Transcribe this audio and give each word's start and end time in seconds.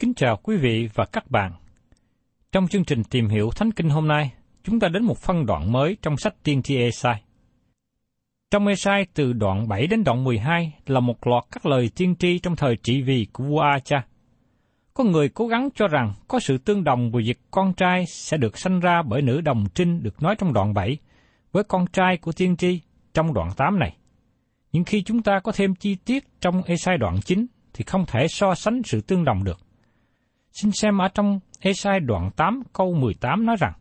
Kính 0.00 0.14
chào 0.14 0.36
quý 0.42 0.56
vị 0.56 0.88
và 0.94 1.04
các 1.12 1.30
bạn. 1.30 1.52
Trong 2.52 2.68
chương 2.68 2.84
trình 2.84 3.04
tìm 3.04 3.28
hiểu 3.28 3.50
Thánh 3.56 3.72
Kinh 3.72 3.90
hôm 3.90 4.08
nay, 4.08 4.32
chúng 4.64 4.80
ta 4.80 4.88
đến 4.88 5.04
một 5.04 5.18
phân 5.18 5.46
đoạn 5.46 5.72
mới 5.72 5.96
trong 6.02 6.16
sách 6.16 6.34
tiên 6.42 6.62
tri 6.62 6.76
Esai. 6.76 7.22
Trong 8.50 8.66
Esai 8.66 9.06
từ 9.14 9.32
đoạn 9.32 9.68
7 9.68 9.86
đến 9.86 10.04
đoạn 10.04 10.24
12 10.24 10.72
là 10.86 11.00
một 11.00 11.26
loạt 11.26 11.44
các 11.50 11.66
lời 11.66 11.90
tiên 11.96 12.16
tri 12.16 12.38
trong 12.38 12.56
thời 12.56 12.76
trị 12.76 13.02
vì 13.02 13.26
của 13.32 13.44
vua 13.44 13.60
Acha. 13.60 14.06
Có 14.94 15.04
người 15.04 15.28
cố 15.28 15.46
gắng 15.46 15.68
cho 15.74 15.88
rằng 15.88 16.14
có 16.28 16.40
sự 16.40 16.58
tương 16.58 16.84
đồng 16.84 17.10
về 17.12 17.22
việc 17.26 17.38
con 17.50 17.74
trai 17.74 18.04
sẽ 18.06 18.36
được 18.36 18.58
sanh 18.58 18.80
ra 18.80 19.02
bởi 19.02 19.22
nữ 19.22 19.40
đồng 19.40 19.64
trinh 19.74 20.02
được 20.02 20.22
nói 20.22 20.34
trong 20.38 20.52
đoạn 20.52 20.74
7 20.74 20.98
với 21.52 21.64
con 21.64 21.86
trai 21.86 22.16
của 22.16 22.32
tiên 22.32 22.56
tri 22.56 22.80
trong 23.14 23.34
đoạn 23.34 23.48
8 23.56 23.78
này. 23.78 23.96
Nhưng 24.72 24.84
khi 24.84 25.02
chúng 25.02 25.22
ta 25.22 25.40
có 25.44 25.52
thêm 25.52 25.74
chi 25.74 25.94
tiết 26.04 26.24
trong 26.40 26.62
Esai 26.62 26.98
đoạn 26.98 27.20
9 27.24 27.46
thì 27.72 27.84
không 27.84 28.04
thể 28.06 28.26
so 28.28 28.54
sánh 28.54 28.82
sự 28.84 29.00
tương 29.00 29.24
đồng 29.24 29.44
được. 29.44 29.60
Xin 30.52 30.72
xem 30.72 30.98
ở 30.98 31.08
trong 31.08 31.40
Esai 31.60 32.00
đoạn 32.00 32.30
8 32.36 32.62
câu 32.72 32.94
18 32.94 33.46
nói 33.46 33.56
rằng, 33.60 33.72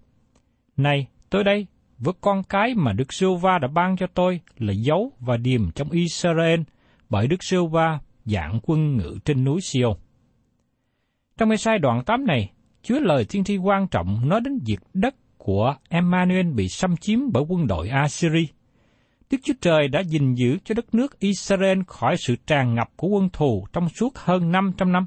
Này, 0.78 1.08
tôi 1.30 1.44
đây, 1.44 1.68
với 1.98 2.14
con 2.22 2.44
cái 2.44 2.76
mà 2.76 2.94
Đức 2.94 3.14
Sưu 3.14 3.38
Va 3.38 3.60
đã 3.60 3.68
ban 3.68 3.98
cho 3.98 4.08
tôi 4.14 4.42
là 4.58 4.74
dấu 4.74 5.12
và 5.20 5.38
điềm 5.38 5.72
trong 5.72 5.90
Israel 5.90 6.62
bởi 7.10 7.28
Đức 7.28 7.44
Sưu 7.44 7.68
Va 7.68 8.00
dạng 8.26 8.60
quân 8.64 8.98
ngự 8.98 9.18
trên 9.26 9.44
núi 9.44 9.62
Siêu. 9.62 9.96
Trong 11.38 11.50
Esai 11.50 11.80
đoạn 11.80 12.04
8 12.06 12.26
này, 12.26 12.52
chứa 12.84 13.00
lời 13.00 13.26
tiên 13.30 13.44
tri 13.44 13.58
quan 13.58 13.88
trọng 13.88 14.30
nói 14.30 14.42
đến 14.42 14.60
việc 14.66 14.80
đất 14.94 15.16
của 15.38 15.76
Emmanuel 15.90 16.48
bị 16.48 16.68
xâm 16.68 16.98
chiếm 16.98 17.20
bởi 17.34 17.44
quân 17.48 17.68
đội 17.68 17.90
Assyria. 17.90 18.46
Đức 19.32 19.38
Chúa 19.44 19.54
Trời 19.62 19.88
đã 19.88 20.00
gìn 20.00 20.34
giữ 20.34 20.58
cho 20.64 20.76
đất 20.76 20.94
nước 20.94 21.20
Israel 21.20 21.80
khỏi 21.88 22.18
sự 22.18 22.36
tràn 22.48 22.76
ngập 22.76 22.90
của 22.96 23.08
quân 23.08 23.30
thù 23.34 23.66
trong 23.74 23.90
suốt 23.90 24.18
hơn 24.18 24.52
500 24.52 24.92
năm. 24.92 25.06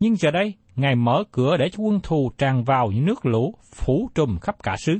Nhưng 0.00 0.16
giờ 0.16 0.30
đây, 0.30 0.54
Ngài 0.76 0.94
mở 0.94 1.24
cửa 1.32 1.56
để 1.56 1.68
cho 1.68 1.82
quân 1.82 2.00
thù 2.02 2.30
tràn 2.38 2.64
vào 2.64 2.90
những 2.92 3.04
nước 3.04 3.26
lũ 3.26 3.54
phủ 3.72 4.10
trùm 4.14 4.38
khắp 4.38 4.62
cả 4.62 4.76
xứ. 4.78 4.98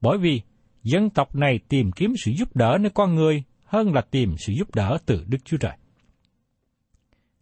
Bởi 0.00 0.18
vì 0.18 0.40
dân 0.82 1.10
tộc 1.10 1.34
này 1.34 1.58
tìm 1.68 1.92
kiếm 1.92 2.14
sự 2.24 2.30
giúp 2.30 2.56
đỡ 2.56 2.76
nơi 2.80 2.90
con 2.90 3.14
người 3.14 3.44
hơn 3.64 3.94
là 3.94 4.00
tìm 4.00 4.34
sự 4.38 4.52
giúp 4.52 4.74
đỡ 4.74 4.98
từ 5.06 5.24
Đức 5.28 5.38
Chúa 5.44 5.56
Trời. 5.56 5.76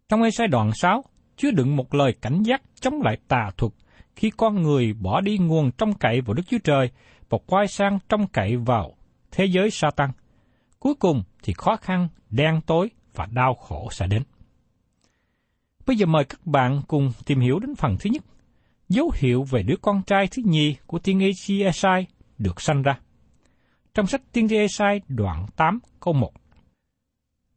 Trong 0.09 0.21
hai 0.21 0.31
sai 0.31 0.47
đoạn 0.47 0.71
6, 0.73 1.03
chứa 1.37 1.51
đựng 1.51 1.75
một 1.75 1.93
lời 1.93 2.15
cảnh 2.21 2.43
giác 2.43 2.61
chống 2.79 3.01
lại 3.01 3.17
tà 3.27 3.51
thuật 3.57 3.73
khi 4.15 4.31
con 4.37 4.61
người 4.61 4.93
bỏ 4.93 5.21
đi 5.21 5.37
nguồn 5.37 5.71
trong 5.71 5.93
cậy 5.93 6.21
vào 6.21 6.33
Đức 6.33 6.43
Chúa 6.49 6.57
Trời 6.63 6.89
và 7.29 7.37
quay 7.47 7.67
sang 7.67 7.99
trong 8.09 8.27
cậy 8.27 8.57
vào 8.57 8.95
thế 9.31 9.45
giới 9.45 9.71
sa 9.71 9.91
tăng. 9.95 10.11
Cuối 10.79 10.95
cùng 10.95 11.23
thì 11.43 11.53
khó 11.57 11.75
khăn, 11.75 12.07
đen 12.29 12.61
tối 12.65 12.89
và 13.15 13.25
đau 13.31 13.53
khổ 13.53 13.87
sẽ 13.91 14.07
đến. 14.07 14.23
Bây 15.87 15.97
giờ 15.97 16.05
mời 16.05 16.25
các 16.25 16.45
bạn 16.45 16.81
cùng 16.87 17.11
tìm 17.25 17.39
hiểu 17.39 17.59
đến 17.59 17.75
phần 17.75 17.97
thứ 17.99 18.09
nhất, 18.13 18.23
dấu 18.89 19.11
hiệu 19.15 19.43
về 19.43 19.63
đứa 19.63 19.75
con 19.81 20.01
trai 20.03 20.27
thứ 20.27 20.41
nhì 20.45 20.75
của 20.85 20.99
tiên 20.99 21.31
tri 21.35 21.61
Esai 21.61 22.07
được 22.37 22.61
sanh 22.61 22.81
ra. 22.81 22.99
Trong 23.93 24.07
sách 24.07 24.21
tiên 24.31 24.49
tri 24.49 24.55
Esai 24.55 25.01
đoạn 25.07 25.45
8 25.55 25.79
câu 25.99 26.13
1. 26.13 26.31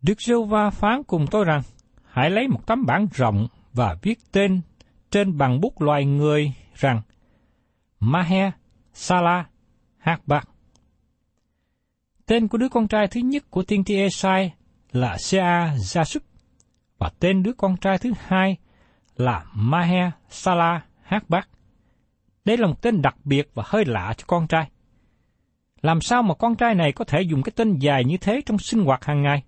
Đức 0.03 0.21
giê 0.23 0.35
va 0.49 0.71
phán 0.71 1.03
cùng 1.03 1.27
tôi 1.31 1.45
rằng, 1.45 1.63
hãy 2.05 2.31
lấy 2.31 2.49
một 2.49 2.67
tấm 2.67 2.87
bản 2.87 3.09
rộng 3.15 3.47
và 3.73 3.97
viết 4.03 4.19
tên 4.33 4.61
trên 5.11 5.39
bằng 5.39 5.61
bút 5.61 5.81
loài 5.81 6.05
người 6.05 6.53
rằng 6.75 7.03
Mahe 8.01 8.51
Sala 8.93 9.47
Hakbak. 9.99 10.49
Tên 12.27 12.49
của 12.49 12.59
đứa 12.59 12.69
con 12.69 12.89
trai 12.89 13.09
thứ 13.09 13.21
nhất 13.21 13.45
của 13.51 13.63
tiên 13.63 13.85
tri 13.85 13.97
Esai 13.97 14.53
là 14.93 15.17
Sea 15.19 15.75
Jasub 15.77 16.21
và 17.01 17.11
tên 17.21 17.43
đứa 17.43 17.53
con 17.53 17.77
trai 17.77 17.99
thứ 17.99 18.13
hai 18.27 18.57
là 19.17 19.45
Mahe 19.55 20.11
Sala 20.29 20.83
Hakbak. 21.03 21.49
Đây 22.45 22.57
là 22.57 22.67
một 22.67 22.83
tên 22.83 23.03
đặc 23.03 23.17
biệt 23.25 23.51
và 23.55 23.63
hơi 23.67 23.85
lạ 23.85 24.15
cho 24.17 24.25
con 24.27 24.47
trai. 24.47 24.71
Làm 25.83 26.01
sao 26.01 26.23
mà 26.23 26.35
con 26.35 26.57
trai 26.57 26.75
này 26.75 26.93
có 26.93 27.05
thể 27.05 27.23
dùng 27.23 27.43
cái 27.43 27.53
tên 27.57 27.79
dài 27.79 28.05
như 28.05 28.17
thế 28.17 28.41
trong 28.47 28.59
sinh 28.59 28.85
hoạt 28.85 29.05
hàng 29.05 29.23
ngày? 29.23 29.43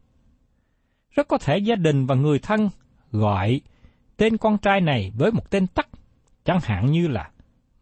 Rất 1.11 1.29
có 1.29 1.39
thể 1.39 1.59
gia 1.59 1.77
đình 1.77 2.07
và 2.07 2.15
người 2.15 2.39
thân 2.39 2.71
gọi 3.11 3.61
tên 4.17 4.37
con 4.37 4.59
trai 4.59 4.81
này 4.81 5.13
với 5.17 5.33
một 5.33 5.51
tên 5.51 5.67
tắt, 5.67 5.89
chẳng 6.45 6.61
hạn 6.63 6.91
như 6.93 7.09
là 7.09 7.31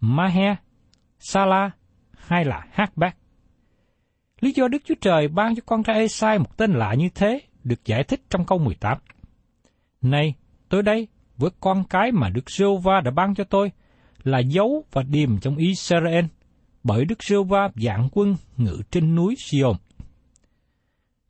Mahe, 0.01 0.57
Sala 1.19 1.71
hay 2.19 2.45
là 2.45 2.67
Hakbak. 2.73 3.17
Lý 4.41 4.53
do 4.53 4.69
Đức 4.69 4.83
Chúa 4.85 4.95
Trời 5.01 5.29
ban 5.29 5.55
cho 5.55 5.63
con 5.67 5.83
trai 5.83 5.97
Esai 5.97 6.39
một 6.39 6.57
tên 6.57 6.73
lạ 6.73 6.95
như 6.95 7.09
thế 7.15 7.41
được 7.65 7.85
giải 7.85 8.05
thích 8.05 8.21
trong 8.31 8.47
câu 8.47 8.59
18. 8.59 8.99
Này, 10.03 10.35
tôi 10.69 10.83
đây, 10.83 11.09
với 11.37 11.51
con 11.61 11.85
cái 11.85 12.13
mà 12.13 12.31
Đức 12.31 12.51
giê 12.51 12.65
va 12.83 13.01
đã 13.01 13.11
ban 13.11 13.35
cho 13.35 13.45
tôi, 13.45 13.73
là 14.23 14.39
dấu 14.39 14.85
và 14.93 15.03
điềm 15.03 15.39
trong 15.39 15.57
Israel, 15.57 16.25
bởi 16.83 17.05
Đức 17.05 17.23
giê 17.23 17.37
va 17.49 17.69
dạng 17.75 18.09
quân 18.13 18.37
ngự 18.57 18.79
trên 18.91 19.15
núi 19.15 19.35
Sion. 19.39 19.77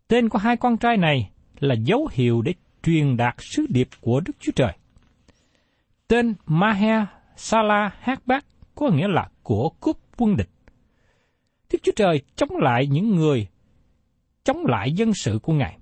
Tên 0.09 0.29
của 0.29 0.39
hai 0.39 0.57
con 0.57 0.77
trai 0.77 0.97
này 0.97 1.31
là 1.61 1.75
dấu 1.75 2.09
hiệu 2.13 2.43
để 2.43 2.55
truyền 2.83 3.17
đạt 3.17 3.35
sứ 3.39 3.67
điệp 3.69 3.89
của 4.01 4.21
Đức 4.21 4.33
Chúa 4.41 4.53
Trời. 4.57 4.73
Tên 6.09 6.35
Mahe 6.47 7.07
Sala 7.37 7.91
hát 8.01 8.27
bác 8.27 8.45
có 8.75 8.91
nghĩa 8.91 9.09
là 9.09 9.29
của 9.43 9.69
cúp 9.81 9.99
quân 10.17 10.37
địch. 10.37 10.51
Đức 11.73 11.79
Chúa 11.83 11.93
Trời 11.97 12.23
chống 12.37 12.57
lại 12.57 12.87
những 12.87 13.17
người 13.17 13.47
chống 14.45 14.67
lại 14.67 14.93
dân 14.93 15.15
sự 15.15 15.39
của 15.43 15.53
Ngài. 15.53 15.79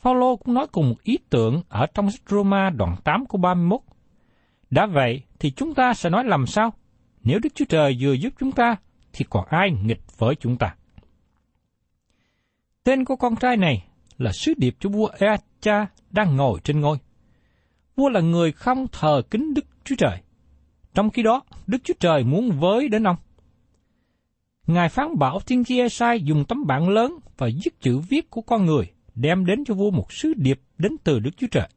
Phaolô 0.00 0.36
cũng 0.36 0.54
nói 0.54 0.66
cùng 0.72 0.88
một 0.88 1.02
ý 1.02 1.18
tưởng 1.30 1.62
ở 1.68 1.86
trong 1.94 2.10
sách 2.10 2.22
Roma 2.28 2.70
đoạn 2.70 2.96
8 3.04 3.26
câu 3.26 3.40
31. 3.40 3.80
Đã 4.70 4.86
vậy 4.86 5.22
thì 5.38 5.50
chúng 5.50 5.74
ta 5.74 5.94
sẽ 5.94 6.10
nói 6.10 6.24
làm 6.24 6.46
sao? 6.46 6.72
Nếu 7.22 7.38
Đức 7.42 7.54
Chúa 7.54 7.64
Trời 7.64 7.96
vừa 8.00 8.12
giúp 8.12 8.32
chúng 8.40 8.52
ta, 8.52 8.76
thì 9.12 9.24
còn 9.30 9.46
ai 9.48 9.70
nghịch 9.70 10.18
với 10.18 10.34
chúng 10.34 10.56
ta? 10.56 10.74
Tên 12.84 13.04
của 13.04 13.16
con 13.16 13.36
trai 13.36 13.56
này 13.56 13.84
là 14.18 14.32
sứ 14.32 14.54
điệp 14.56 14.76
cho 14.80 14.90
vua 14.90 15.10
Echa 15.18 15.86
đang 16.10 16.36
ngồi 16.36 16.60
trên 16.64 16.80
ngôi. 16.80 16.98
Vua 17.96 18.08
là 18.08 18.20
người 18.20 18.52
không 18.52 18.86
thờ 18.92 19.22
kính 19.30 19.54
Đức 19.54 19.64
Chúa 19.84 19.96
Trời. 19.98 20.18
Trong 20.94 21.10
khi 21.10 21.22
đó, 21.22 21.42
Đức 21.66 21.78
Chúa 21.84 21.94
Trời 22.00 22.24
muốn 22.24 22.50
với 22.50 22.88
đến 22.88 23.06
ông. 23.06 23.16
Ngài 24.66 24.88
phán 24.88 25.18
bảo 25.18 25.40
tiên 25.46 25.64
tri 25.64 25.88
sai 25.88 26.20
dùng 26.22 26.44
tấm 26.44 26.66
bảng 26.66 26.88
lớn 26.88 27.18
và 27.38 27.50
dứt 27.50 27.80
chữ 27.80 27.98
viết 27.98 28.30
của 28.30 28.40
con 28.40 28.66
người 28.66 28.92
đem 29.14 29.44
đến 29.44 29.64
cho 29.64 29.74
vua 29.74 29.90
một 29.90 30.12
sứ 30.12 30.32
điệp 30.36 30.60
đến 30.78 30.96
từ 31.04 31.18
Đức 31.18 31.30
Chúa 31.36 31.46
Trời. 31.50 31.68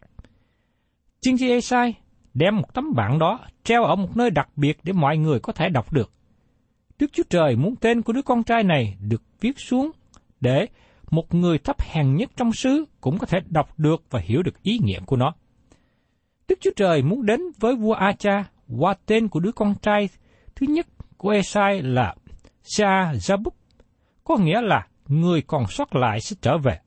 Tiên 1.22 1.38
tri 1.38 1.50
Esai 1.50 1.94
đem 2.34 2.58
một 2.58 2.74
tấm 2.74 2.94
bảng 2.96 3.20
đó 3.20 3.40
treo 3.64 3.84
ở 3.84 3.96
một 3.96 4.18
nơi 4.18 4.30
đặc 4.30 4.50
biệt 4.56 4.78
để 4.84 4.94
mọi 4.94 5.18
người 5.18 5.40
có 5.40 5.54
thể 5.54 5.70
đọc 5.70 5.94
được. 5.94 6.12
Đức 7.00 7.14
Chúa 7.14 7.24
Trời 7.30 7.56
muốn 7.56 7.76
tên 7.76 8.02
của 8.02 8.14
đứa 8.14 8.22
con 8.22 8.44
trai 8.44 8.64
này 8.64 8.98
được 9.02 9.24
viết 9.42 9.60
xuống 9.60 9.92
để 10.42 10.68
một 11.12 11.34
người 11.34 11.58
thấp 11.58 11.82
hèn 11.82 12.16
nhất 12.16 12.30
trong 12.36 12.54
xứ 12.54 12.86
cũng 13.02 13.18
có 13.18 13.26
thể 13.26 13.40
đọc 13.50 13.80
được 13.80 14.04
và 14.10 14.20
hiểu 14.20 14.44
được 14.44 14.64
ý 14.64 14.80
nghĩa 14.84 15.00
của 15.06 15.16
nó. 15.16 15.34
Đức 16.48 16.56
Chúa 16.62 16.72
Trời 16.76 17.02
muốn 17.02 17.26
đến 17.26 17.42
với 17.60 17.76
vua 17.76 17.94
Acha 17.94 18.46
qua 18.78 18.96
tên 19.06 19.28
của 19.28 19.40
đứa 19.40 19.52
con 19.52 19.76
trai 19.82 20.10
thứ 20.56 20.66
nhất 20.70 20.88
của 21.18 21.30
Esai 21.30 21.82
là 21.82 22.16
Sa 22.64 23.14
Jabuk, 23.14 23.52
có 24.24 24.38
nghĩa 24.38 24.62
là 24.62 24.88
người 25.08 25.42
còn 25.42 25.68
sót 25.68 25.96
lại 25.96 26.22
sẽ 26.22 26.36
trở 26.42 26.58
về. 26.58 26.80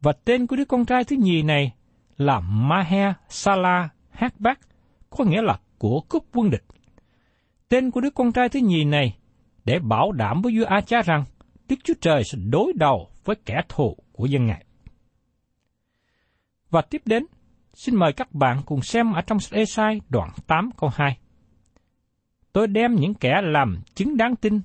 Và 0.00 0.12
tên 0.24 0.46
của 0.46 0.56
đứa 0.56 0.64
con 0.64 0.84
trai 0.84 1.04
thứ 1.04 1.16
nhì 1.16 1.42
này 1.42 1.72
là 2.16 2.40
Mahe 2.40 3.12
Sala 3.28 3.88
Hakbak, 4.10 4.60
có 5.10 5.24
nghĩa 5.24 5.42
là 5.42 5.58
của 5.78 6.00
cúp 6.08 6.26
quân 6.34 6.50
địch. 6.50 6.64
Tên 7.68 7.90
của 7.90 8.00
đứa 8.00 8.10
con 8.10 8.32
trai 8.32 8.48
thứ 8.48 8.60
nhì 8.60 8.84
này 8.84 9.16
để 9.64 9.78
bảo 9.78 10.12
đảm 10.12 10.42
với 10.42 10.58
vua 10.58 10.80
cha 10.86 11.02
rằng 11.02 11.24
Đức 11.68 11.76
Chúa 11.84 11.94
Trời 12.00 12.22
sẽ 12.24 12.38
đối 12.50 12.72
đầu 12.76 13.08
với 13.24 13.36
kẻ 13.44 13.62
thù 13.68 13.96
của 14.12 14.26
dân 14.26 14.46
Ngài. 14.46 14.64
Và 16.70 16.82
tiếp 16.82 17.02
đến, 17.04 17.26
xin 17.74 17.96
mời 17.96 18.12
các 18.12 18.32
bạn 18.32 18.62
cùng 18.66 18.82
xem 18.82 19.12
ở 19.12 19.20
trong 19.20 19.40
sách 19.40 19.52
Esai 19.52 20.00
đoạn 20.08 20.30
8 20.46 20.70
câu 20.76 20.90
2. 20.94 21.18
Tôi 22.52 22.66
đem 22.66 22.94
những 22.94 23.14
kẻ 23.14 23.40
làm 23.42 23.80
chứng 23.94 24.16
đáng 24.16 24.36
tin 24.36 24.60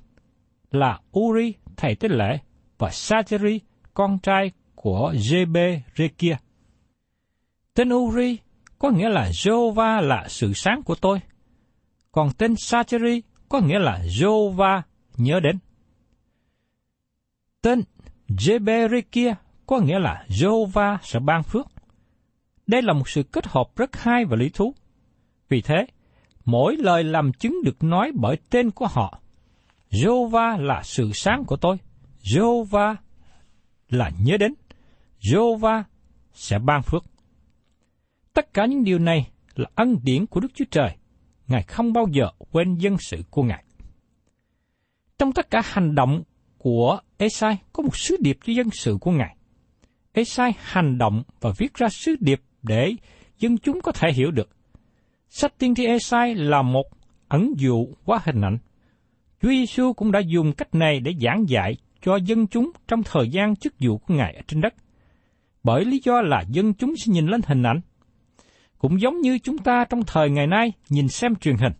là 0.70 1.00
Uri, 1.18 1.54
thầy 1.76 1.94
tế 1.94 2.08
lễ, 2.08 2.38
và 2.78 2.90
Sacheri, 2.90 3.60
con 3.94 4.18
trai 4.18 4.52
của 4.86 5.12
Jebe 5.16 5.80
Rekia. 5.96 6.36
Tên 7.74 7.88
Uri 7.88 8.38
có 8.78 8.90
nghĩa 8.90 9.08
là 9.08 9.30
Jehovah 9.30 10.00
là 10.00 10.24
sự 10.28 10.52
sáng 10.54 10.82
của 10.82 10.94
tôi, 10.94 11.20
còn 12.12 12.32
tên 12.38 12.56
Sacheri 12.56 13.22
có 13.48 13.60
nghĩa 13.60 13.78
là 13.78 14.00
Jehovah 14.04 14.82
nhớ 15.16 15.40
đến. 15.40 15.58
Tên 17.62 17.82
Jeberekia 18.28 19.34
có 19.66 19.80
nghĩa 19.80 19.98
là 19.98 20.26
Jehovah 20.28 20.98
sẽ 21.02 21.18
ban 21.18 21.42
phước. 21.42 21.66
Đây 22.66 22.82
là 22.82 22.92
một 22.92 23.08
sự 23.08 23.22
kết 23.22 23.46
hợp 23.46 23.76
rất 23.76 23.96
hay 23.96 24.24
và 24.24 24.36
lý 24.36 24.48
thú. 24.48 24.74
Vì 25.48 25.60
thế, 25.60 25.86
mỗi 26.44 26.76
lời 26.76 27.04
làm 27.04 27.32
chứng 27.32 27.56
được 27.64 27.82
nói 27.82 28.12
bởi 28.14 28.36
tên 28.50 28.70
của 28.70 28.86
họ. 28.86 29.20
Jehovah 29.90 30.60
là 30.60 30.82
sự 30.82 31.10
sáng 31.14 31.44
của 31.44 31.56
tôi. 31.56 31.76
Jehovah 32.22 32.94
là 33.88 34.10
nhớ 34.24 34.36
đến. 34.36 34.54
Jehovah 35.26 35.82
sẽ 36.32 36.58
ban 36.58 36.82
phước. 36.82 37.04
Tất 38.32 38.54
cả 38.54 38.66
những 38.66 38.84
điều 38.84 38.98
này 38.98 39.30
là 39.54 39.66
ân 39.74 39.98
điển 40.02 40.26
của 40.26 40.40
Đức 40.40 40.48
Chúa 40.54 40.64
Trời. 40.70 40.96
Ngài 41.48 41.62
không 41.62 41.92
bao 41.92 42.06
giờ 42.12 42.28
quên 42.52 42.74
dân 42.74 42.96
sự 42.98 43.22
của 43.30 43.42
Ngài. 43.42 43.64
Trong 45.18 45.32
tất 45.32 45.50
cả 45.50 45.62
hành 45.64 45.94
động 45.94 46.22
của 46.58 47.00
Esai, 47.16 47.58
có 47.72 47.82
một 47.82 47.96
sứ 47.96 48.16
điệp 48.20 48.38
cho 48.44 48.52
dân 48.52 48.70
sự 48.70 48.96
của 49.00 49.10
Ngài. 49.10 49.36
Esai 50.12 50.52
hành 50.58 50.98
động 50.98 51.22
và 51.40 51.50
viết 51.58 51.74
ra 51.74 51.88
sứ 51.88 52.16
điệp 52.20 52.40
để 52.62 52.92
dân 53.38 53.58
chúng 53.58 53.80
có 53.80 53.92
thể 53.92 54.12
hiểu 54.12 54.30
được. 54.30 54.48
Sách 55.28 55.58
tiên 55.58 55.74
tri 55.74 55.86
Esai 55.86 56.34
là 56.34 56.62
một 56.62 56.86
ẩn 57.28 57.54
dụ 57.56 57.86
qua 58.04 58.20
hình 58.24 58.40
ảnh. 58.40 58.58
Chúa 59.42 59.48
Giêsu 59.48 59.92
cũng 59.92 60.12
đã 60.12 60.20
dùng 60.20 60.52
cách 60.52 60.74
này 60.74 61.00
để 61.00 61.12
giảng 61.20 61.44
dạy 61.48 61.76
cho 62.02 62.16
dân 62.16 62.46
chúng 62.46 62.70
trong 62.88 63.02
thời 63.02 63.28
gian 63.28 63.56
chức 63.56 63.74
vụ 63.80 63.98
của 63.98 64.14
Ngài 64.14 64.34
ở 64.34 64.42
trên 64.48 64.60
đất. 64.60 64.74
Bởi 65.66 65.84
lý 65.84 66.00
do 66.04 66.20
là 66.20 66.44
dân 66.48 66.74
chúng 66.74 66.96
sẽ 66.96 67.12
nhìn 67.12 67.26
lên 67.26 67.40
hình 67.46 67.62
ảnh. 67.62 67.80
Cũng 68.78 69.00
giống 69.00 69.20
như 69.20 69.38
chúng 69.38 69.58
ta 69.58 69.84
trong 69.84 70.02
thời 70.06 70.30
ngày 70.30 70.46
nay 70.46 70.72
nhìn 70.88 71.08
xem 71.08 71.36
truyền 71.36 71.56
hình. 71.56 71.72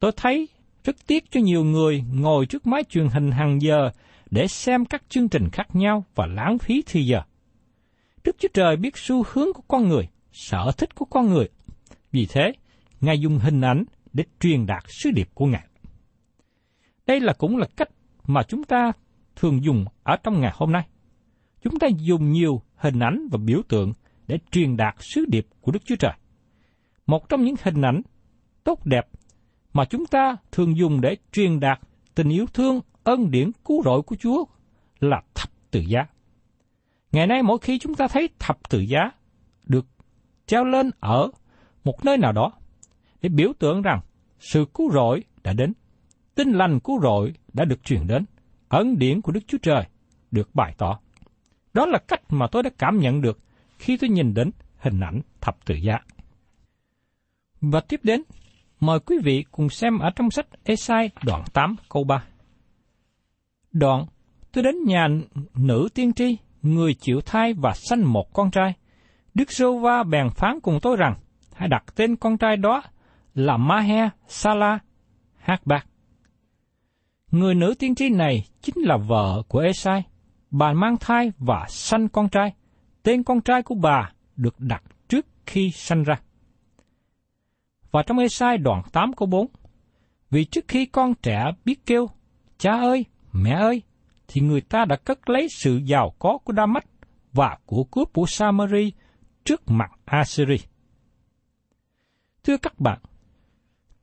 Tôi 0.00 0.12
thấy 0.16 0.48
rất 0.84 0.96
tiếc 1.06 1.30
cho 1.30 1.40
nhiều 1.40 1.64
người 1.64 2.04
ngồi 2.12 2.46
trước 2.46 2.66
máy 2.66 2.84
truyền 2.88 3.08
hình 3.08 3.30
hàng 3.30 3.62
giờ 3.62 3.90
để 4.30 4.48
xem 4.48 4.84
các 4.84 5.02
chương 5.08 5.28
trình 5.28 5.48
khác 5.52 5.76
nhau 5.76 6.04
và 6.14 6.26
lãng 6.26 6.58
phí 6.58 6.82
thời 6.86 7.06
giờ. 7.06 7.22
Đức 8.24 8.36
Chúa 8.38 8.48
Trời 8.54 8.76
biết 8.76 8.96
xu 8.96 9.24
hướng 9.32 9.52
của 9.54 9.62
con 9.68 9.88
người, 9.88 10.08
sở 10.32 10.72
thích 10.78 10.94
của 10.94 11.04
con 11.04 11.28
người. 11.28 11.48
Vì 12.12 12.26
thế, 12.26 12.52
Ngài 13.00 13.20
dùng 13.20 13.38
hình 13.38 13.60
ảnh 13.60 13.84
để 14.12 14.24
truyền 14.40 14.66
đạt 14.66 14.84
sứ 14.88 15.10
điệp 15.10 15.28
của 15.34 15.46
Ngài. 15.46 15.66
Đây 17.06 17.20
là 17.20 17.32
cũng 17.32 17.56
là 17.56 17.66
cách 17.76 17.88
mà 18.26 18.42
chúng 18.42 18.64
ta 18.64 18.92
thường 19.36 19.64
dùng 19.64 19.84
ở 20.02 20.16
trong 20.22 20.40
ngày 20.40 20.52
hôm 20.54 20.72
nay. 20.72 20.86
Chúng 21.62 21.78
ta 21.78 21.86
dùng 21.86 22.32
nhiều 22.32 22.62
hình 22.78 22.98
ảnh 22.98 23.28
và 23.30 23.38
biểu 23.44 23.62
tượng 23.68 23.92
để 24.26 24.38
truyền 24.50 24.76
đạt 24.76 24.94
sứ 24.98 25.24
điệp 25.28 25.46
của 25.60 25.72
Đức 25.72 25.84
Chúa 25.84 25.96
Trời. 25.96 26.12
Một 27.06 27.28
trong 27.28 27.44
những 27.44 27.54
hình 27.62 27.82
ảnh 27.82 28.02
tốt 28.64 28.86
đẹp 28.86 29.08
mà 29.72 29.84
chúng 29.84 30.06
ta 30.06 30.36
thường 30.52 30.76
dùng 30.76 31.00
để 31.00 31.16
truyền 31.32 31.60
đạt 31.60 31.80
tình 32.14 32.28
yêu 32.28 32.46
thương, 32.46 32.80
ân 33.04 33.30
điển 33.30 33.50
cứu 33.64 33.82
rỗi 33.84 34.02
của 34.02 34.16
Chúa 34.16 34.44
là 35.00 35.22
thập 35.34 35.50
tự 35.70 35.80
giá. 35.80 36.06
Ngày 37.12 37.26
nay 37.26 37.42
mỗi 37.42 37.58
khi 37.58 37.78
chúng 37.78 37.94
ta 37.94 38.08
thấy 38.08 38.28
thập 38.38 38.70
tự 38.70 38.80
giá 38.80 39.10
được 39.66 39.86
treo 40.46 40.64
lên 40.64 40.90
ở 41.00 41.28
một 41.84 42.04
nơi 42.04 42.16
nào 42.16 42.32
đó 42.32 42.52
để 43.22 43.28
biểu 43.28 43.52
tượng 43.58 43.82
rằng 43.82 44.00
sự 44.40 44.64
cứu 44.74 44.90
rỗi 44.92 45.24
đã 45.42 45.52
đến, 45.52 45.72
tin 46.34 46.52
lành 46.52 46.80
cứu 46.80 47.00
rỗi 47.02 47.32
đã 47.52 47.64
được 47.64 47.84
truyền 47.84 48.06
đến, 48.06 48.24
ân 48.68 48.98
điển 48.98 49.20
của 49.20 49.32
Đức 49.32 49.40
Chúa 49.46 49.58
Trời 49.62 49.84
được 50.30 50.54
bày 50.54 50.74
tỏ. 50.78 51.00
Đó 51.78 51.86
là 51.86 51.98
cách 51.98 52.22
mà 52.28 52.46
tôi 52.52 52.62
đã 52.62 52.70
cảm 52.78 52.98
nhận 52.98 53.20
được 53.20 53.38
khi 53.78 53.96
tôi 53.96 54.10
nhìn 54.10 54.34
đến 54.34 54.50
hình 54.78 55.00
ảnh 55.00 55.20
thập 55.40 55.64
tự 55.64 55.74
giá. 55.74 55.98
Và 57.60 57.80
tiếp 57.80 58.00
đến, 58.02 58.22
mời 58.80 59.00
quý 59.00 59.16
vị 59.24 59.44
cùng 59.50 59.68
xem 59.68 59.98
ở 59.98 60.10
trong 60.16 60.30
sách 60.30 60.46
Esai 60.64 61.10
đoạn 61.24 61.44
8 61.52 61.76
câu 61.88 62.04
3. 62.04 62.24
Đoạn, 63.72 64.06
tôi 64.52 64.64
đến 64.64 64.74
nhà 64.86 65.08
nữ 65.54 65.88
tiên 65.94 66.12
tri, 66.12 66.36
người 66.62 66.94
chịu 66.94 67.20
thai 67.20 67.54
và 67.54 67.72
sanh 67.74 68.12
một 68.12 68.32
con 68.32 68.50
trai. 68.50 68.74
Đức 69.34 69.52
Sô 69.52 69.78
Va 69.78 70.02
bèn 70.02 70.30
phán 70.30 70.60
cùng 70.60 70.78
tôi 70.82 70.96
rằng, 70.96 71.14
hãy 71.54 71.68
đặt 71.68 71.84
tên 71.94 72.16
con 72.16 72.38
trai 72.38 72.56
đó 72.56 72.82
là 73.34 73.56
Mahe 73.56 74.08
Sala 74.28 74.78
Hát 75.36 75.66
Bạc. 75.66 75.86
Người 77.30 77.54
nữ 77.54 77.74
tiên 77.78 77.94
tri 77.94 78.08
này 78.08 78.44
chính 78.62 78.76
là 78.78 78.96
vợ 78.96 79.42
của 79.48 79.58
Esai. 79.58 80.02
Bà 80.50 80.72
mang 80.72 80.96
thai 81.00 81.32
và 81.38 81.66
sanh 81.68 82.08
con 82.08 82.28
trai. 82.28 82.54
Tên 83.02 83.22
con 83.22 83.40
trai 83.40 83.62
của 83.62 83.74
bà 83.74 84.12
được 84.36 84.60
đặt 84.60 84.82
trước 85.08 85.26
khi 85.46 85.70
sanh 85.70 86.02
ra. 86.02 86.14
Và 87.90 88.02
trong 88.02 88.18
Esai 88.18 88.58
đoạn 88.58 88.82
8 88.92 89.12
câu 89.12 89.28
4, 89.28 89.46
Vì 90.30 90.44
trước 90.44 90.64
khi 90.68 90.86
con 90.86 91.14
trẻ 91.14 91.44
biết 91.64 91.86
kêu, 91.86 92.06
cha 92.58 92.72
ơi, 92.72 93.04
mẹ 93.32 93.50
ơi, 93.50 93.82
thì 94.28 94.40
người 94.40 94.60
ta 94.60 94.84
đã 94.84 94.96
cất 94.96 95.30
lấy 95.30 95.48
sự 95.48 95.76
giàu 95.76 96.14
có 96.18 96.38
của 96.44 96.52
Đa-mách 96.52 96.86
và 97.32 97.58
của 97.66 97.84
cướp 97.84 98.12
của 98.12 98.26
Samari 98.26 98.92
trước 99.44 99.62
mặt 99.66 99.90
Assyri. 100.04 100.58
Thưa 102.44 102.56
các 102.56 102.80
bạn, 102.80 102.98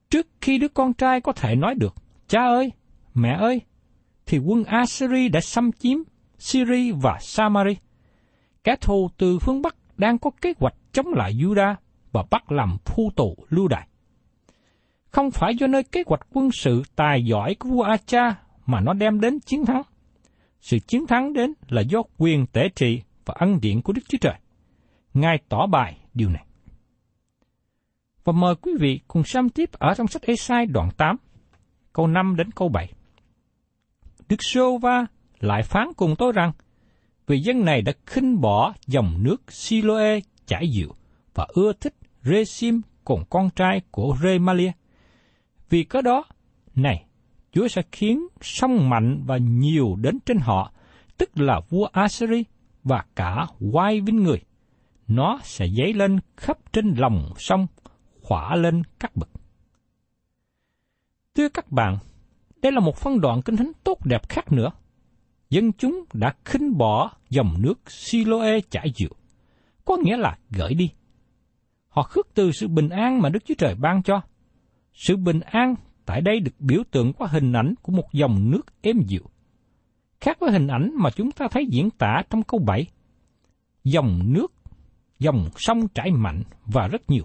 trước 0.10 0.28
khi 0.42 0.58
đứa 0.58 0.68
con 0.68 0.94
trai 0.94 1.22
có 1.22 1.34
thể 1.34 1.56
nói 1.56 1.76
được, 1.76 1.96
cha 2.28 2.46
ơi, 2.46 2.72
mẹ 3.14 3.38
ơi, 3.40 3.62
thì 4.26 4.38
quân 4.38 4.64
Assyri 4.64 5.30
đã 5.30 5.42
xâm 5.42 5.72
chiếm 5.72 5.98
Syri 6.46 6.92
và 6.92 7.18
Samari. 7.22 7.78
Kẻ 8.64 8.76
thù 8.82 9.10
từ 9.18 9.40
phương 9.40 9.62
Bắc 9.62 9.76
đang 9.98 10.18
có 10.18 10.32
kế 10.42 10.54
hoạch 10.60 10.74
chống 10.92 11.08
lại 11.14 11.34
Judah 11.34 11.76
và 12.12 12.24
bắt 12.32 12.52
làm 12.52 12.78
phu 12.86 13.12
tù 13.16 13.36
lưu 13.50 13.68
đày. 13.68 13.88
Không 15.12 15.32
phải 15.32 15.56
do 15.56 15.68
nơi 15.68 15.84
kế 15.84 16.04
hoạch 16.08 16.28
quân 16.34 16.52
sự 16.52 16.84
tài 16.96 17.26
giỏi 17.26 17.56
của 17.56 17.70
vua 17.70 17.84
Acha 17.84 18.36
mà 18.66 18.82
nó 18.82 18.94
đem 18.94 19.20
đến 19.20 19.40
chiến 19.40 19.66
thắng. 19.66 19.82
Sự 20.62 20.80
chiến 20.80 21.08
thắng 21.08 21.34
đến 21.34 21.54
là 21.70 21.82
do 21.82 22.02
quyền 22.18 22.46
tể 22.48 22.70
trị 22.76 23.02
và 23.26 23.36
ân 23.38 23.60
điển 23.62 23.82
của 23.82 23.94
Đức 23.94 24.02
Chúa 24.08 24.18
Trời. 24.22 24.36
Ngài 25.14 25.38
tỏ 25.50 25.68
bài 25.68 25.98
điều 26.14 26.30
này. 26.30 26.46
Và 28.24 28.34
mời 28.34 28.56
quý 28.56 28.72
vị 28.80 29.00
cùng 29.08 29.24
xem 29.24 29.50
tiếp 29.50 29.70
ở 29.72 29.94
trong 29.94 30.08
sách 30.08 30.22
Esai 30.22 30.66
đoạn 30.66 30.90
8, 30.98 31.18
câu 31.94 32.08
5 32.08 32.36
đến 32.36 32.52
câu 32.52 32.70
7. 32.70 32.94
Đức 34.30 34.44
Sô 34.44 34.78
Va 34.78 35.06
lại 35.40 35.64
phán 35.64 35.88
cùng 35.98 36.16
tôi 36.16 36.32
rằng, 36.32 36.52
vì 37.28 37.40
dân 37.40 37.66
này 37.66 37.82
đã 37.82 37.94
khinh 38.06 38.42
bỏ 38.42 38.74
dòng 38.88 39.24
nước 39.24 39.52
Siloe 39.52 40.20
chảy 40.46 40.70
dịu 40.70 40.96
và 41.34 41.48
ưa 41.54 41.74
thích 41.74 41.96
Resim 42.24 42.82
cùng 43.04 43.24
con 43.30 43.50
trai 43.50 43.82
của 43.92 44.16
Remalia. 44.24 44.72
Vì 45.70 45.84
có 45.84 46.02
đó, 46.02 46.24
này, 46.76 47.06
Chúa 47.52 47.68
sẽ 47.68 47.82
khiến 47.92 48.28
sông 48.42 48.90
mạnh 48.90 49.24
và 49.26 49.38
nhiều 49.38 49.96
đến 50.02 50.20
trên 50.26 50.38
họ, 50.38 50.72
tức 51.18 51.30
là 51.36 51.62
vua 51.70 51.86
Assyri 51.86 52.44
và 52.84 53.06
cả 53.16 53.46
quai 53.72 54.02
vinh 54.02 54.24
người. 54.24 54.42
Nó 55.08 55.40
sẽ 55.44 55.68
dấy 55.68 55.94
lên 55.94 56.20
khắp 56.38 56.58
trên 56.74 56.94
lòng 56.98 57.34
sông, 57.38 57.68
khỏa 58.22 58.56
lên 58.56 58.84
các 59.00 59.16
bậc. 59.16 59.30
Thưa 61.36 61.50
các 61.50 61.72
bạn, 61.72 61.98
đây 62.62 62.72
là 62.72 62.80
một 62.80 62.98
phân 62.98 63.22
đoạn 63.22 63.42
kinh 63.42 63.58
thánh 63.58 63.72
tốt 63.84 64.06
đẹp 64.06 64.30
khác 64.30 64.52
nữa. 64.52 64.72
Dân 65.50 65.72
chúng 65.74 66.06
đã 66.14 66.34
khinh 66.46 66.78
bỏ 66.78 67.12
dòng 67.30 67.56
nước 67.60 67.92
Siloe 67.92 68.60
chảy 68.70 68.92
dịu, 68.96 69.10
có 69.86 69.98
nghĩa 69.98 70.18
là 70.18 70.38
gửi 70.50 70.74
đi. 70.74 70.90
Họ 71.88 72.04
khước 72.04 72.28
từ 72.34 72.52
sự 72.52 72.68
bình 72.68 72.90
an 72.90 73.22
mà 73.22 73.30
Đức 73.30 73.46
Chúa 73.46 73.54
Trời 73.58 73.76
ban 73.76 74.04
cho. 74.04 74.22
Sự 74.94 75.16
bình 75.16 75.40
an 75.40 75.76
tại 76.06 76.22
đây 76.22 76.40
được 76.40 76.52
biểu 76.60 76.84
tượng 76.92 77.14
qua 77.14 77.28
hình 77.32 77.54
ảnh 77.54 77.74
của 77.82 77.92
một 77.92 78.14
dòng 78.14 78.52
nước 78.52 78.82
êm 78.82 79.02
dịu. 79.08 79.24
Khác 80.22 80.38
với 80.40 80.52
hình 80.52 80.68
ảnh 80.68 80.92
mà 80.96 81.10
chúng 81.10 81.32
ta 81.32 81.48
thấy 81.52 81.66
diễn 81.70 81.90
tả 81.90 82.22
trong 82.30 82.44
câu 82.44 82.60
7. 82.60 82.88
Dòng 83.84 84.34
nước, 84.34 84.54
dòng 85.20 85.50
sông 85.56 85.88
chảy 85.88 86.12
mạnh 86.12 86.44
và 86.66 86.88
rất 86.88 87.10
nhiều. 87.10 87.24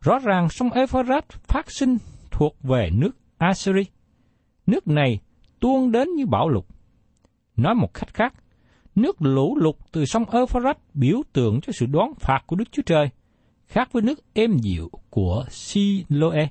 Rõ 0.00 0.18
ràng 0.18 0.48
sông 0.48 0.70
Euphrates 0.70 1.38
phát 1.42 1.70
sinh 1.70 1.96
thuộc 2.30 2.56
về 2.62 2.90
nước 2.92 3.10
Assyri. 3.38 3.82
Nước 4.66 4.88
này 4.88 5.18
tuôn 5.60 5.92
đến 5.92 6.08
như 6.16 6.26
bão 6.26 6.48
lụt. 6.48 6.64
Nói 7.58 7.74
một 7.74 7.94
cách 7.94 8.14
khác, 8.14 8.34
nước 8.94 9.22
lũ 9.22 9.56
lụt 9.56 9.76
từ 9.92 10.04
sông 10.04 10.30
Euphrates 10.30 10.82
biểu 10.94 11.22
tượng 11.32 11.60
cho 11.60 11.72
sự 11.72 11.86
đoán 11.86 12.14
phạt 12.20 12.40
của 12.46 12.56
Đức 12.56 12.64
Chúa 12.72 12.82
Trời, 12.86 13.08
khác 13.66 13.92
với 13.92 14.02
nước 14.02 14.34
êm 14.34 14.58
dịu 14.58 14.90
của 15.10 15.44
Siloe. 15.50 16.48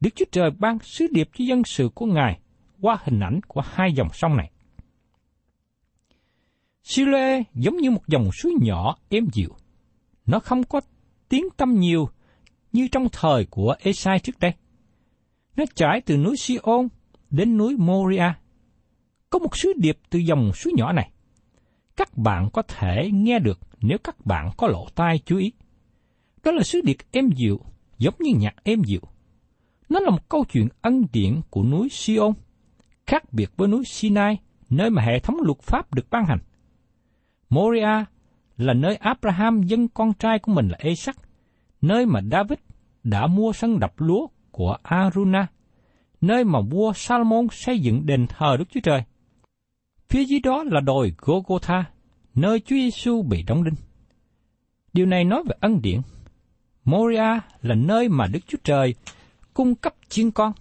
Đức 0.00 0.10
Chúa 0.14 0.24
Trời 0.32 0.50
ban 0.50 0.78
sứ 0.78 1.06
điệp 1.10 1.28
cho 1.38 1.44
dân 1.44 1.64
sự 1.64 1.88
của 1.94 2.06
Ngài 2.06 2.40
qua 2.80 2.98
hình 3.04 3.20
ảnh 3.20 3.40
của 3.48 3.62
hai 3.64 3.92
dòng 3.92 4.08
sông 4.12 4.36
này. 4.36 4.50
Siloe 6.82 7.42
giống 7.54 7.76
như 7.76 7.90
một 7.90 8.08
dòng 8.08 8.30
suối 8.32 8.52
nhỏ 8.60 8.96
êm 9.08 9.26
dịu. 9.32 9.50
Nó 10.26 10.38
không 10.40 10.64
có 10.64 10.80
tiếng 11.28 11.44
tâm 11.56 11.74
nhiều 11.74 12.08
như 12.72 12.88
trong 12.92 13.08
thời 13.12 13.46
của 13.50 13.74
Esai 13.78 14.18
trước 14.18 14.38
đây. 14.40 14.52
Nó 15.56 15.64
chảy 15.74 16.00
từ 16.06 16.16
núi 16.16 16.36
Sion 16.36 16.88
đến 17.30 17.56
núi 17.56 17.76
Moria. 17.76 18.32
Có 19.30 19.38
một 19.38 19.56
sứ 19.56 19.72
điệp 19.76 19.98
từ 20.10 20.18
dòng 20.18 20.52
suối 20.52 20.72
nhỏ 20.76 20.92
này. 20.92 21.10
Các 21.96 22.16
bạn 22.16 22.50
có 22.52 22.62
thể 22.62 23.10
nghe 23.12 23.38
được 23.38 23.60
nếu 23.80 23.98
các 24.04 24.26
bạn 24.26 24.50
có 24.56 24.68
lộ 24.68 24.86
tai 24.94 25.18
chú 25.18 25.36
ý. 25.36 25.52
Đó 26.44 26.52
là 26.52 26.62
sứ 26.62 26.80
điệp 26.84 26.96
êm 27.12 27.30
dịu, 27.30 27.60
giống 27.98 28.14
như 28.18 28.32
nhạc 28.38 28.54
êm 28.64 28.82
dịu. 28.84 29.00
Nó 29.88 30.00
là 30.00 30.10
một 30.10 30.28
câu 30.28 30.44
chuyện 30.52 30.68
ân 30.82 31.06
điển 31.12 31.40
của 31.50 31.62
núi 31.62 31.88
Sion, 31.90 32.32
khác 33.06 33.32
biệt 33.32 33.50
với 33.56 33.68
núi 33.68 33.84
Sinai, 33.86 34.38
nơi 34.70 34.90
mà 34.90 35.02
hệ 35.02 35.18
thống 35.18 35.36
luật 35.42 35.58
pháp 35.58 35.94
được 35.94 36.10
ban 36.10 36.26
hành. 36.26 36.38
Moria 37.48 38.04
là 38.56 38.74
nơi 38.74 38.96
Abraham 38.96 39.62
dân 39.62 39.88
con 39.88 40.12
trai 40.12 40.38
của 40.38 40.52
mình 40.52 40.68
là 40.68 40.78
Isaac, 40.82 41.16
nơi 41.80 42.06
mà 42.06 42.20
David 42.30 42.58
đã 43.04 43.26
mua 43.26 43.52
sân 43.52 43.78
đập 43.78 43.92
lúa 43.96 44.26
của 44.50 44.76
Aruna, 44.82 45.46
nơi 46.20 46.44
mà 46.44 46.60
vua 46.60 46.92
Salomon 46.92 47.46
xây 47.52 47.80
dựng 47.80 48.06
đền 48.06 48.26
thờ 48.26 48.56
Đức 48.58 48.64
Chúa 48.70 48.80
Trời. 48.80 49.02
Phía 50.08 50.24
dưới 50.24 50.40
đó 50.40 50.64
là 50.64 50.80
đồi 50.80 51.14
Golgotha, 51.18 51.84
nơi 52.34 52.60
Chúa 52.60 52.76
Giêsu 52.76 53.22
bị 53.22 53.42
đóng 53.42 53.64
đinh. 53.64 53.74
Điều 54.92 55.06
này 55.06 55.24
nói 55.24 55.42
về 55.46 55.56
ân 55.60 55.82
điển. 55.82 56.00
Moria 56.84 57.40
là 57.62 57.74
nơi 57.74 58.08
mà 58.08 58.26
Đức 58.26 58.40
Chúa 58.46 58.58
Trời 58.64 58.94
cung 59.54 59.74
cấp 59.74 59.94
chiên 60.08 60.30
con. 60.30 60.52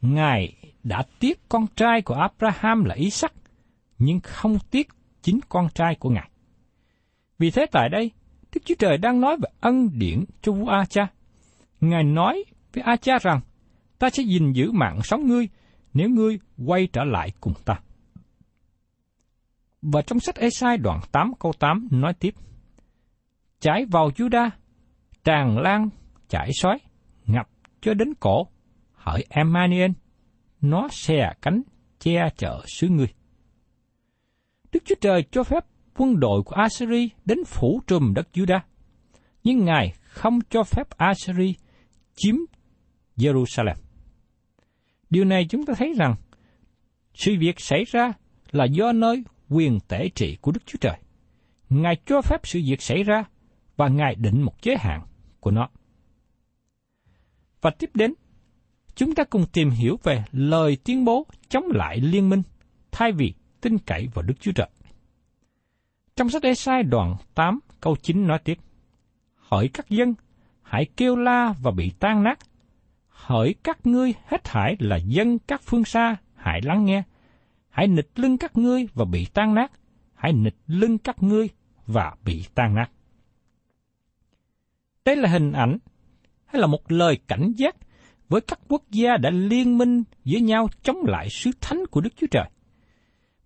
Ngài 0.00 0.54
đã 0.84 1.02
tiếc 1.18 1.48
con 1.48 1.66
trai 1.76 2.02
của 2.02 2.14
Abraham 2.14 2.84
là 2.84 2.94
Isaac, 2.94 3.32
nhưng 3.98 4.20
không 4.20 4.58
tiếc 4.70 4.88
chính 5.22 5.40
con 5.48 5.68
trai 5.74 5.94
của 5.94 6.10
Ngài. 6.10 6.30
Vì 7.38 7.50
thế 7.50 7.66
tại 7.72 7.88
đây, 7.88 8.10
Đức 8.54 8.60
Chúa 8.64 8.74
Trời 8.78 8.98
đang 8.98 9.20
nói 9.20 9.36
về 9.36 9.48
ân 9.60 9.90
điển 9.98 10.24
cho 10.42 10.52
vua 10.52 10.68
A-cha. 10.68 11.06
Ngài 11.80 12.04
nói 12.04 12.44
với 12.74 12.82
A-cha 12.82 13.18
rằng, 13.18 13.40
ta 13.98 14.10
sẽ 14.10 14.22
gìn 14.22 14.52
giữ 14.52 14.70
mạng 14.70 15.00
sống 15.04 15.26
ngươi 15.26 15.48
nếu 15.94 16.08
ngươi 16.08 16.38
quay 16.66 16.86
trở 16.86 17.04
lại 17.04 17.32
cùng 17.40 17.54
ta. 17.64 17.80
Và 19.82 20.02
trong 20.02 20.20
sách 20.20 20.36
Esai 20.36 20.78
đoạn 20.78 21.00
8 21.12 21.32
câu 21.40 21.52
8 21.58 21.88
nói 21.90 22.14
tiếp, 22.14 22.34
Chảy 23.60 23.84
vào 23.90 24.08
Juda, 24.08 24.50
tràn 25.24 25.58
lan, 25.58 25.88
chảy 26.28 26.50
xoáy 26.60 26.78
ngập 27.26 27.48
cho 27.80 27.94
đến 27.94 28.14
cổ, 28.20 28.48
hỡi 28.92 29.24
Emmanuel, 29.28 29.90
nó 30.60 30.88
xè 30.90 31.32
cánh 31.42 31.62
che 31.98 32.28
chở 32.36 32.60
xứ 32.66 32.88
ngươi. 32.88 33.08
Đức 34.72 34.82
Chúa 34.84 34.94
Trời 35.00 35.24
cho 35.30 35.42
phép 35.42 35.64
quân 35.96 36.20
đội 36.20 36.42
của 36.42 36.54
Assyri 36.54 37.10
đến 37.24 37.38
phủ 37.46 37.80
trùm 37.86 38.14
đất 38.14 38.28
Judah, 38.32 38.60
nhưng 39.44 39.64
Ngài 39.64 39.92
không 40.00 40.38
cho 40.50 40.62
phép 40.62 40.90
Assyri 40.90 41.54
chiếm 42.14 42.34
Jerusalem. 43.16 43.74
Điều 45.10 45.24
này 45.24 45.46
chúng 45.50 45.66
ta 45.66 45.74
thấy 45.76 45.94
rằng 45.98 46.14
sự 47.14 47.36
việc 47.40 47.60
xảy 47.60 47.84
ra 47.84 48.12
là 48.50 48.64
do 48.64 48.92
nơi 48.92 49.22
quyền 49.48 49.80
tể 49.88 50.08
trị 50.08 50.36
của 50.40 50.52
Đức 50.52 50.60
Chúa 50.66 50.78
Trời. 50.80 50.98
Ngài 51.70 51.96
cho 52.06 52.22
phép 52.22 52.40
sự 52.44 52.60
việc 52.64 52.82
xảy 52.82 53.02
ra 53.02 53.24
và 53.76 53.88
Ngài 53.88 54.14
định 54.14 54.42
một 54.42 54.62
giới 54.62 54.76
hạn 54.76 55.02
của 55.40 55.50
nó. 55.50 55.68
Và 57.60 57.70
tiếp 57.70 57.90
đến, 57.94 58.14
chúng 58.94 59.14
ta 59.14 59.24
cùng 59.24 59.46
tìm 59.52 59.70
hiểu 59.70 59.98
về 60.02 60.24
lời 60.32 60.76
tuyên 60.84 61.04
bố 61.04 61.26
chống 61.48 61.64
lại 61.74 62.00
liên 62.00 62.28
minh 62.28 62.42
thay 62.90 63.12
vì 63.12 63.34
tin 63.60 63.78
cậy 63.78 64.08
vào 64.14 64.22
Đức 64.22 64.34
Chúa 64.40 64.52
Trời. 64.52 64.68
Trong 66.16 66.30
sách 66.30 66.42
Esai 66.42 66.82
đoạn 66.82 67.16
8 67.34 67.60
câu 67.80 67.96
9 67.96 68.26
nói 68.26 68.38
tiếp, 68.44 68.58
Hỡi 69.34 69.68
các 69.68 69.90
dân, 69.90 70.14
hãy 70.62 70.86
kêu 70.96 71.16
la 71.16 71.54
và 71.62 71.70
bị 71.70 71.92
tan 71.98 72.22
nát. 72.22 72.38
Hỡi 73.08 73.54
các 73.62 73.86
ngươi 73.86 74.14
hết 74.26 74.44
thải 74.44 74.76
là 74.78 74.96
dân 74.96 75.38
các 75.38 75.62
phương 75.64 75.84
xa, 75.84 76.16
hãy 76.34 76.60
lắng 76.62 76.84
nghe. 76.84 77.02
Hãy 77.78 77.88
nịch 77.88 78.10
lưng 78.16 78.38
các 78.38 78.56
ngươi 78.56 78.86
và 78.94 79.04
bị 79.04 79.26
tan 79.34 79.54
nát. 79.54 79.72
Hãy 80.14 80.32
nịch 80.32 80.56
lưng 80.66 80.98
các 80.98 81.22
ngươi 81.22 81.48
và 81.86 82.16
bị 82.24 82.44
tan 82.54 82.74
nát. 82.74 82.90
Đây 85.04 85.16
là 85.16 85.28
hình 85.28 85.52
ảnh 85.52 85.78
hay 86.46 86.60
là 86.60 86.66
một 86.66 86.92
lời 86.92 87.18
cảnh 87.28 87.52
giác 87.56 87.76
với 88.28 88.40
các 88.40 88.60
quốc 88.68 88.82
gia 88.90 89.16
đã 89.16 89.30
liên 89.30 89.78
minh 89.78 90.02
với 90.24 90.40
nhau 90.40 90.68
chống 90.82 90.96
lại 91.06 91.28
sứ 91.30 91.50
thánh 91.60 91.86
của 91.90 92.00
Đức 92.00 92.10
Chúa 92.16 92.26
Trời. 92.30 92.50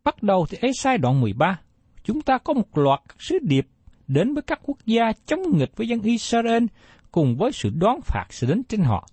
Bắt 0.05 0.23
đầu 0.23 0.47
từ 0.51 0.59
Ê-sai 0.61 0.99
đoạn 0.99 1.21
13, 1.21 1.61
chúng 2.05 2.23
ta 2.23 2.39
có 2.39 2.53
một 2.53 2.79
loạt 2.79 3.01
các 3.09 3.17
sứ 3.19 3.39
điệp 3.43 3.67
đến 4.07 4.35
với 4.35 4.43
các 4.43 4.61
quốc 4.62 4.79
gia 4.87 5.12
chống 5.27 5.41
nghịch 5.59 5.77
với 5.77 5.89
dân 5.89 6.03
Israel 6.03 6.65
cùng 7.11 7.37
với 7.37 7.53
sự 7.53 7.71
đoán 7.79 8.01
phạt 8.01 8.27
sẽ 8.31 8.47
đến 8.47 8.62
trên 8.65 8.81
họ. 8.81 9.09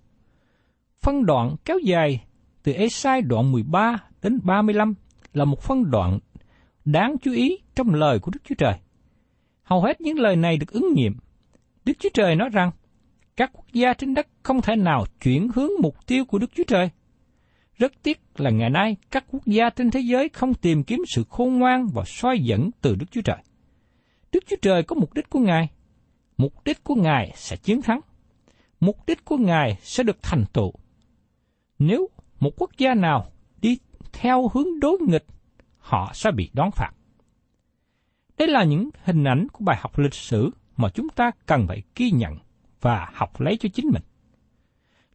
Phân 1.00 1.26
đoạn 1.26 1.56
kéo 1.64 1.78
dài 1.78 2.24
từ 2.62 2.72
Ê-sai 2.72 3.22
đoạn 3.22 3.52
13 3.52 3.98
đến 4.22 4.40
35 4.44 4.94
là 5.34 5.44
một 5.44 5.60
phân 5.62 5.90
đoạn 5.90 6.18
đáng 6.84 7.16
chú 7.22 7.32
ý 7.32 7.58
trong 7.74 7.94
lời 7.94 8.18
của 8.18 8.30
Đức 8.30 8.40
Chúa 8.44 8.54
Trời. 8.54 8.74
Hầu 9.62 9.82
hết 9.82 10.00
những 10.00 10.18
lời 10.18 10.36
này 10.36 10.56
được 10.56 10.72
ứng 10.72 10.94
nghiệm. 10.94 11.16
Đức 11.84 11.92
Chúa 11.98 12.08
Trời 12.14 12.36
nói 12.36 12.48
rằng, 12.52 12.70
các 13.36 13.50
quốc 13.52 13.66
gia 13.72 13.92
trên 13.92 14.14
đất 14.14 14.26
không 14.42 14.62
thể 14.62 14.76
nào 14.76 15.04
chuyển 15.22 15.48
hướng 15.54 15.70
mục 15.82 16.06
tiêu 16.06 16.24
của 16.24 16.38
Đức 16.38 16.50
Chúa 16.54 16.64
Trời. 16.64 16.90
Rất 17.78 17.92
tiếc 18.02 18.20
là 18.36 18.50
ngày 18.50 18.70
nay 18.70 18.96
các 19.10 19.24
quốc 19.30 19.46
gia 19.46 19.70
trên 19.70 19.90
thế 19.90 20.00
giới 20.00 20.28
không 20.28 20.54
tìm 20.54 20.82
kiếm 20.82 21.02
sự 21.14 21.24
khôn 21.30 21.58
ngoan 21.58 21.86
và 21.94 22.04
soi 22.06 22.38
dẫn 22.38 22.70
từ 22.80 22.94
Đức 22.94 23.06
Chúa 23.10 23.20
Trời. 23.20 23.38
Đức 24.32 24.44
Chúa 24.46 24.56
Trời 24.62 24.82
có 24.82 24.96
mục 24.96 25.14
đích 25.14 25.30
của 25.30 25.38
Ngài. 25.38 25.68
Mục 26.36 26.64
đích 26.64 26.84
của 26.84 26.94
Ngài 26.94 27.32
sẽ 27.34 27.56
chiến 27.56 27.82
thắng. 27.82 28.00
Mục 28.80 28.96
đích 29.06 29.24
của 29.24 29.36
Ngài 29.36 29.78
sẽ 29.82 30.02
được 30.02 30.22
thành 30.22 30.44
tựu. 30.52 30.72
Nếu 31.78 32.08
một 32.40 32.50
quốc 32.56 32.70
gia 32.78 32.94
nào 32.94 33.26
đi 33.62 33.78
theo 34.12 34.50
hướng 34.54 34.80
đối 34.80 34.98
nghịch, 35.00 35.26
họ 35.78 36.10
sẽ 36.14 36.30
bị 36.30 36.50
đón 36.52 36.70
phạt. 36.70 36.90
Đây 38.38 38.48
là 38.48 38.64
những 38.64 38.90
hình 39.04 39.24
ảnh 39.24 39.46
của 39.52 39.64
bài 39.64 39.76
học 39.80 39.98
lịch 39.98 40.14
sử 40.14 40.50
mà 40.76 40.88
chúng 40.88 41.08
ta 41.08 41.30
cần 41.46 41.66
phải 41.68 41.82
ghi 41.96 42.10
nhận 42.10 42.38
và 42.80 43.08
học 43.14 43.40
lấy 43.40 43.56
cho 43.56 43.68
chính 43.74 43.86
mình. 43.92 44.02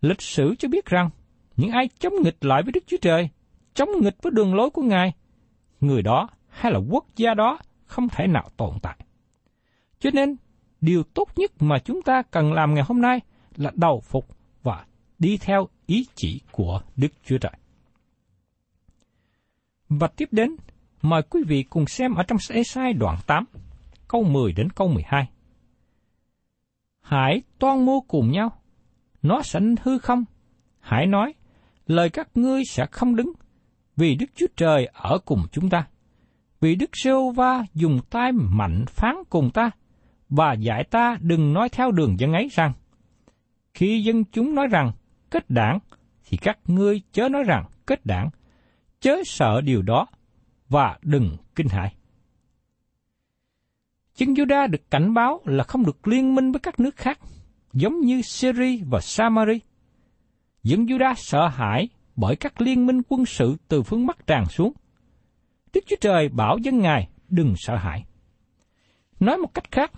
Lịch 0.01 0.21
sử 0.21 0.55
cho 0.59 0.67
biết 0.67 0.85
rằng, 0.85 1.09
những 1.57 1.71
ai 1.71 1.89
chống 1.99 2.13
nghịch 2.23 2.45
lại 2.45 2.63
với 2.63 2.71
Đức 2.71 2.83
Chúa 2.87 2.97
Trời, 3.01 3.29
chống 3.73 3.89
nghịch 4.01 4.15
với 4.21 4.31
đường 4.31 4.55
lối 4.55 4.69
của 4.69 4.81
Ngài, 4.81 5.13
người 5.81 6.01
đó 6.01 6.29
hay 6.49 6.71
là 6.71 6.79
quốc 6.89 7.05
gia 7.15 7.33
đó 7.33 7.59
không 7.85 8.09
thể 8.09 8.27
nào 8.27 8.49
tồn 8.57 8.73
tại. 8.81 8.97
Cho 9.99 10.09
nên, 10.13 10.35
điều 10.81 11.03
tốt 11.03 11.29
nhất 11.35 11.51
mà 11.59 11.79
chúng 11.79 12.01
ta 12.01 12.21
cần 12.31 12.53
làm 12.53 12.73
ngày 12.73 12.83
hôm 12.87 13.01
nay 13.01 13.19
là 13.55 13.71
đầu 13.75 13.99
phục 13.99 14.27
và 14.63 14.85
đi 15.19 15.37
theo 15.37 15.67
ý 15.85 16.07
chỉ 16.15 16.41
của 16.51 16.81
Đức 16.95 17.07
Chúa 17.25 17.37
Trời. 17.37 17.53
Và 19.99 20.07
tiếp 20.07 20.29
đến, 20.31 20.55
mời 21.01 21.21
quý 21.21 21.43
vị 21.47 21.63
cùng 21.63 21.87
xem 21.87 22.15
ở 22.15 22.23
trong 22.23 22.39
sách 22.39 22.67
sai 22.67 22.93
đoạn 22.93 23.17
8, 23.27 23.45
câu 24.07 24.23
10 24.23 24.53
đến 24.53 24.69
câu 24.69 24.87
12. 24.87 25.29
Hãy 27.01 27.41
toan 27.59 27.85
mua 27.85 27.99
cùng 27.99 28.31
nhau, 28.31 28.61
nó 29.21 29.41
sẽ 29.41 29.59
hư 29.81 29.97
không? 29.97 30.25
Hãy 30.79 31.05
nói, 31.05 31.33
lời 31.87 32.09
các 32.09 32.27
ngươi 32.35 32.61
sẽ 32.65 32.85
không 32.91 33.15
đứng, 33.15 33.31
vì 33.95 34.15
Đức 34.15 34.25
Chúa 34.35 34.47
Trời 34.55 34.85
ở 34.93 35.17
cùng 35.25 35.41
chúng 35.51 35.69
ta. 35.69 35.87
Vì 36.61 36.75
Đức 36.75 36.89
Sêu 36.93 37.31
Va 37.31 37.63
dùng 37.73 37.99
tay 38.09 38.31
mạnh 38.31 38.85
phán 38.87 39.15
cùng 39.29 39.51
ta, 39.51 39.71
và 40.29 40.53
dạy 40.53 40.83
ta 40.83 41.17
đừng 41.21 41.53
nói 41.53 41.69
theo 41.69 41.91
đường 41.91 42.19
dân 42.19 42.33
ấy 42.33 42.49
rằng, 42.51 42.73
khi 43.73 44.03
dân 44.03 44.23
chúng 44.23 44.55
nói 44.55 44.67
rằng 44.67 44.91
kết 45.29 45.49
đảng, 45.49 45.79
thì 46.25 46.37
các 46.37 46.59
ngươi 46.65 47.01
chớ 47.11 47.29
nói 47.29 47.43
rằng 47.43 47.65
kết 47.85 48.05
đảng, 48.05 48.29
chớ 49.05 49.21
sợ 49.25 49.61
điều 49.61 49.81
đó, 49.81 50.07
và 50.69 50.97
đừng 51.01 51.37
kinh 51.55 51.67
hãi. 51.67 51.95
Dân 54.15 54.33
Juda 54.33 54.67
được 54.67 54.91
cảnh 54.91 55.13
báo 55.13 55.41
là 55.45 55.63
không 55.63 55.85
được 55.85 56.07
liên 56.07 56.35
minh 56.35 56.51
với 56.51 56.59
các 56.59 56.79
nước 56.79 56.95
khác, 56.95 57.19
giống 57.73 57.99
như 57.99 58.21
Syria 58.21 58.83
và 58.89 58.99
Samari. 59.01 59.59
Dân 60.63 60.85
Juda 60.85 61.13
sợ 61.17 61.47
hãi 61.47 61.89
bởi 62.15 62.35
các 62.35 62.61
liên 62.61 62.85
minh 62.85 63.01
quân 63.09 63.25
sự 63.25 63.55
từ 63.67 63.83
phương 63.83 64.05
Bắc 64.05 64.27
tràn 64.27 64.45
xuống. 64.45 64.73
Đức 65.73 65.81
Chúa 65.87 65.97
Trời 66.01 66.29
bảo 66.29 66.57
dân 66.57 66.79
Ngài 66.79 67.09
đừng 67.29 67.53
sợ 67.57 67.75
hãi. 67.75 68.05
Nói 69.19 69.37
một 69.37 69.53
cách 69.53 69.71
khác, 69.71 69.91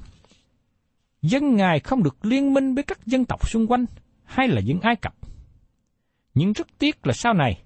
dân 1.21 1.55
Ngài 1.55 1.79
không 1.79 2.03
được 2.03 2.25
liên 2.25 2.53
minh 2.53 2.75
với 2.75 2.83
các 2.83 3.05
dân 3.05 3.25
tộc 3.25 3.49
xung 3.49 3.67
quanh 3.67 3.85
hay 4.23 4.47
là 4.47 4.61
dân 4.61 4.79
Ai 4.81 4.95
Cập. 4.95 5.13
Nhưng 6.33 6.53
rất 6.53 6.67
tiếc 6.79 7.07
là 7.07 7.13
sau 7.13 7.33
này, 7.33 7.61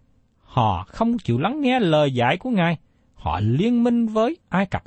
họ 0.51 0.85
không 0.87 1.17
chịu 1.17 1.37
lắng 1.37 1.61
nghe 1.61 1.79
lời 1.79 2.13
dạy 2.13 2.37
của 2.37 2.49
Ngài, 2.49 2.77
họ 3.13 3.39
liên 3.39 3.83
minh 3.83 4.07
với 4.07 4.37
Ai 4.49 4.65
Cập. 4.65 4.83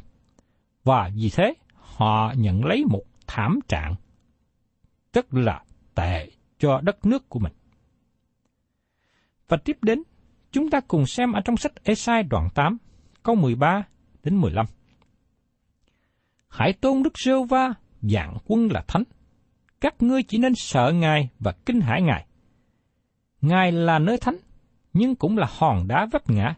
Và 0.85 1.11
vì 1.15 1.31
thế, 1.31 1.55
họ 1.75 2.33
nhận 2.37 2.65
lấy 2.65 2.85
một 2.85 3.03
thảm 3.27 3.59
trạng, 3.69 3.95
tức 5.13 5.35
là 5.35 5.63
tệ 5.95 6.31
cho 6.59 6.81
đất 6.81 7.07
nước 7.07 7.29
của 7.29 7.39
mình. 7.39 7.53
Và 9.49 9.57
tiếp 9.57 9.79
đến, 9.83 10.03
chúng 10.53 10.71
ta 10.71 10.81
cùng 10.81 11.07
xem 11.07 11.33
ở 11.33 11.41
trong 11.41 11.57
sách 11.57 11.85
Esai 11.85 12.23
đoạn 12.23 12.49
8, 12.55 12.79
câu 13.23 13.35
13 13.35 13.83
đến 14.23 14.37
15. 14.37 14.67
Hãy 16.49 16.73
tôn 16.73 17.03
Đức 17.03 17.19
Rêu 17.19 17.45
Va, 17.45 17.75
dạng 18.03 18.37
quân 18.47 18.69
là 18.73 18.85
thánh. 18.89 19.03
Các 19.81 20.03
ngươi 20.03 20.23
chỉ 20.23 20.39
nên 20.39 20.55
sợ 20.55 20.93
Ngài 20.95 21.29
và 21.39 21.53
kinh 21.67 21.81
hãi 21.81 22.03
Ngài. 22.03 22.27
Ngài 23.41 23.73
là 23.73 23.99
nơi 23.99 24.19
thánh, 24.19 24.37
nhưng 24.95 25.17
cũng 25.17 25.39
là 25.39 25.47
hòn 25.59 25.89
đá 25.89 26.07
vấp 26.13 26.31
ngã, 26.31 26.55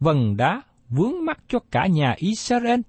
vần 0.00 0.36
đá 0.36 0.62
vướng 0.88 1.24
mắt 1.24 1.38
cho 1.48 1.58
cả 1.70 1.86
nhà 1.86 2.14
Israel, 2.16 2.80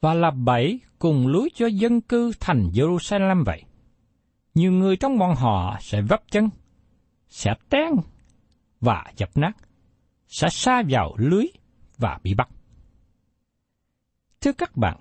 và 0.00 0.14
là 0.14 0.30
bẫy 0.30 0.80
cùng 0.98 1.26
lưới 1.26 1.48
cho 1.54 1.66
dân 1.66 2.00
cư 2.00 2.32
thành 2.40 2.70
Jerusalem 2.72 3.44
vậy. 3.44 3.62
Nhiều 4.54 4.72
người 4.72 4.96
trong 4.96 5.18
bọn 5.18 5.34
họ 5.34 5.76
sẽ 5.80 6.00
vấp 6.00 6.22
chân, 6.30 6.48
sẽ 7.28 7.54
tan 7.68 7.96
và 8.80 9.04
dập 9.16 9.30
nát, 9.34 9.52
sẽ 10.26 10.48
xa 10.50 10.82
vào 10.88 11.14
lưới 11.18 11.46
và 11.98 12.18
bị 12.22 12.34
bắt. 12.34 12.48
Thưa 14.40 14.52
các 14.52 14.76
bạn, 14.76 14.98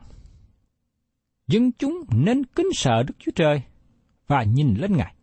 dân 1.47 1.71
chúng 1.71 2.03
nên 2.11 2.45
kính 2.45 2.69
sợ 2.73 3.03
Đức 3.03 3.13
Chúa 3.19 3.31
Trời 3.35 3.61
và 4.27 4.43
nhìn 4.43 4.75
lên 4.77 4.97
Ngài. 4.97 5.15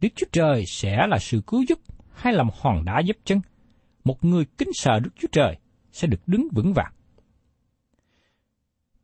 Đức 0.00 0.08
Chúa 0.14 0.26
Trời 0.32 0.64
sẽ 0.66 1.06
là 1.06 1.18
sự 1.18 1.42
cứu 1.46 1.64
giúp 1.68 1.78
hay 2.14 2.32
làm 2.32 2.48
hòn 2.60 2.84
đá 2.84 2.98
giúp 2.98 3.16
chân. 3.24 3.40
Một 4.04 4.24
người 4.24 4.44
kính 4.44 4.70
sợ 4.74 5.00
Đức 5.00 5.10
Chúa 5.16 5.28
Trời 5.32 5.58
sẽ 5.92 6.08
được 6.08 6.20
đứng 6.26 6.48
vững 6.52 6.72
vàng. 6.72 6.92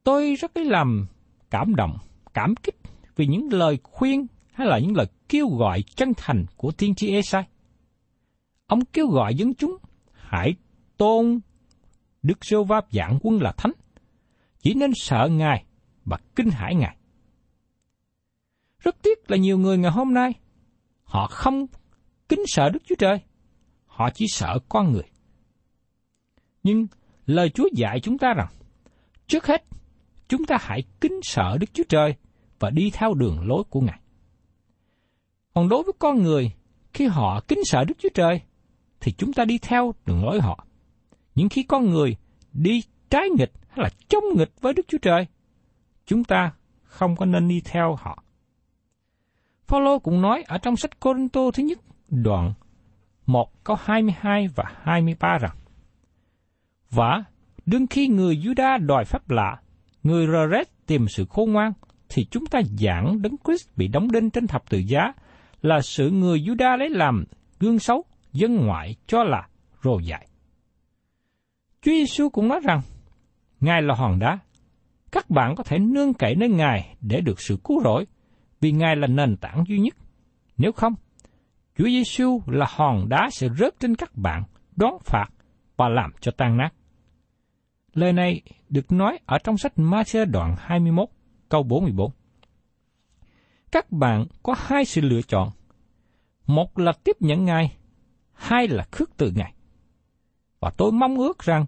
Tôi 0.02 0.34
rất 0.34 0.56
lấy 0.56 0.64
làm 0.64 1.06
cảm 1.50 1.74
động, 1.74 1.96
cảm 2.34 2.54
kích 2.56 2.76
vì 3.16 3.26
những 3.26 3.52
lời 3.52 3.78
khuyên 3.82 4.26
hay 4.52 4.66
là 4.66 4.78
những 4.78 4.96
lời 4.96 5.06
kêu 5.28 5.48
gọi 5.48 5.82
chân 5.82 6.12
thành 6.16 6.46
của 6.56 6.72
tiên 6.72 6.94
tri 6.94 7.14
Esai. 7.14 7.42
Ông 8.66 8.84
kêu 8.84 9.06
gọi 9.06 9.34
dân 9.34 9.54
chúng 9.54 9.76
hãy 10.12 10.54
tôn 10.96 11.40
Đức 12.22 12.44
Sô 12.44 12.64
Va 12.64 12.80
dạng 12.90 13.18
quân 13.22 13.42
là 13.42 13.52
thánh, 13.56 13.72
chỉ 14.58 14.74
nên 14.74 14.90
sợ 14.94 15.28
Ngài 15.32 15.64
và 16.04 16.18
kinh 16.36 16.50
hãi 16.50 16.74
Ngài. 16.74 16.96
Rất 18.78 18.96
tiếc 19.02 19.30
là 19.30 19.36
nhiều 19.36 19.58
người 19.58 19.78
ngày 19.78 19.90
hôm 19.90 20.14
nay, 20.14 20.32
họ 21.04 21.26
không 21.26 21.66
kính 22.30 22.42
sợ 22.46 22.70
Đức 22.70 22.82
Chúa 22.86 22.94
Trời, 22.98 23.18
họ 23.86 24.10
chỉ 24.14 24.26
sợ 24.28 24.58
con 24.68 24.92
người. 24.92 25.10
Nhưng 26.62 26.86
lời 27.26 27.50
Chúa 27.50 27.68
dạy 27.72 28.00
chúng 28.00 28.18
ta 28.18 28.34
rằng, 28.36 28.48
trước 29.26 29.46
hết, 29.46 29.64
chúng 30.28 30.44
ta 30.44 30.56
hãy 30.60 30.82
kính 31.00 31.20
sợ 31.22 31.56
Đức 31.60 31.66
Chúa 31.72 31.84
Trời 31.88 32.14
và 32.58 32.70
đi 32.70 32.90
theo 32.94 33.14
đường 33.14 33.46
lối 33.46 33.64
của 33.70 33.80
Ngài. 33.80 34.00
Còn 35.54 35.68
đối 35.68 35.82
với 35.82 35.92
con 35.98 36.22
người, 36.22 36.52
khi 36.92 37.06
họ 37.06 37.40
kính 37.48 37.58
sợ 37.64 37.84
Đức 37.84 37.94
Chúa 37.98 38.08
Trời, 38.14 38.40
thì 39.00 39.12
chúng 39.12 39.32
ta 39.32 39.44
đi 39.44 39.58
theo 39.58 39.94
đường 40.06 40.24
lối 40.24 40.40
họ. 40.40 40.66
Nhưng 41.34 41.48
khi 41.48 41.62
con 41.62 41.90
người 41.90 42.16
đi 42.52 42.82
trái 43.10 43.28
nghịch 43.36 43.52
hay 43.68 43.78
là 43.82 43.90
chống 44.08 44.24
nghịch 44.36 44.60
với 44.60 44.74
Đức 44.74 44.88
Chúa 44.88 44.98
Trời, 44.98 45.26
chúng 46.06 46.24
ta 46.24 46.52
không 46.82 47.16
có 47.16 47.26
nên 47.26 47.48
đi 47.48 47.60
theo 47.64 47.94
họ. 47.94 48.22
Phaolô 49.66 49.98
cũng 49.98 50.22
nói 50.22 50.44
ở 50.46 50.58
trong 50.58 50.76
sách 50.76 51.00
Côrintô 51.00 51.50
thứ 51.50 51.62
nhất, 51.62 51.78
đoạn 52.10 52.52
1 53.26 53.64
câu 53.64 53.76
22 53.80 54.48
và 54.54 54.64
23 54.82 55.38
rằng 55.38 55.56
Và 56.90 57.24
đương 57.66 57.86
khi 57.86 58.08
người 58.08 58.36
Juda 58.36 58.86
đòi 58.86 59.04
pháp 59.04 59.30
lạ, 59.30 59.60
người 60.02 60.26
Reret 60.26 60.86
tìm 60.86 61.08
sự 61.08 61.24
khôn 61.30 61.52
ngoan, 61.52 61.72
thì 62.08 62.24
chúng 62.30 62.46
ta 62.46 62.60
giảng 62.78 63.22
đấng 63.22 63.36
Christ 63.44 63.68
bị 63.76 63.88
đóng 63.88 64.12
đinh 64.12 64.30
trên 64.30 64.46
thập 64.46 64.70
tự 64.70 64.78
giá 64.78 65.12
là 65.62 65.80
sự 65.80 66.10
người 66.10 66.38
Juda 66.38 66.76
lấy 66.76 66.88
làm 66.90 67.24
gương 67.60 67.78
xấu, 67.78 68.04
dân 68.32 68.56
ngoại 68.56 68.96
cho 69.06 69.24
là 69.24 69.48
rồ 69.82 69.98
dại. 69.98 70.26
Chúa 71.82 71.92
Giêsu 71.92 72.28
cũng 72.28 72.48
nói 72.48 72.60
rằng, 72.64 72.80
Ngài 73.60 73.82
là 73.82 73.94
hòn 73.94 74.18
đá. 74.18 74.38
Các 75.12 75.30
bạn 75.30 75.54
có 75.56 75.64
thể 75.64 75.78
nương 75.78 76.14
cậy 76.14 76.34
nơi 76.34 76.48
Ngài 76.48 76.96
để 77.00 77.20
được 77.20 77.40
sự 77.40 77.58
cứu 77.64 77.82
rỗi, 77.84 78.06
vì 78.60 78.72
Ngài 78.72 78.96
là 78.96 79.06
nền 79.06 79.36
tảng 79.36 79.64
duy 79.68 79.78
nhất. 79.78 79.94
Nếu 80.56 80.72
không, 80.72 80.94
Chúa 81.80 81.88
Giêsu 81.88 82.42
là 82.46 82.66
hòn 82.68 83.08
đá 83.08 83.28
sẽ 83.32 83.48
rớt 83.58 83.80
trên 83.80 83.94
các 83.94 84.16
bạn, 84.16 84.42
đón 84.76 84.94
phạt 85.04 85.26
và 85.76 85.88
làm 85.88 86.12
cho 86.20 86.32
tan 86.36 86.56
nát. 86.56 86.70
Lời 87.94 88.12
này 88.12 88.42
được 88.68 88.92
nói 88.92 89.18
ở 89.26 89.38
trong 89.44 89.58
sách 89.58 89.72
Matthew 89.76 90.30
đoạn 90.30 90.56
21, 90.58 91.08
câu 91.48 91.62
44. 91.62 92.12
Các 93.72 93.92
bạn 93.92 94.26
có 94.42 94.54
hai 94.58 94.84
sự 94.84 95.00
lựa 95.00 95.22
chọn. 95.22 95.50
Một 96.46 96.78
là 96.78 96.92
tiếp 97.04 97.16
nhận 97.20 97.44
Ngài, 97.44 97.76
hai 98.32 98.68
là 98.68 98.86
khước 98.92 99.16
từ 99.16 99.32
Ngài. 99.36 99.54
Và 100.60 100.70
tôi 100.76 100.92
mong 100.92 101.18
ước 101.18 101.38
rằng 101.38 101.66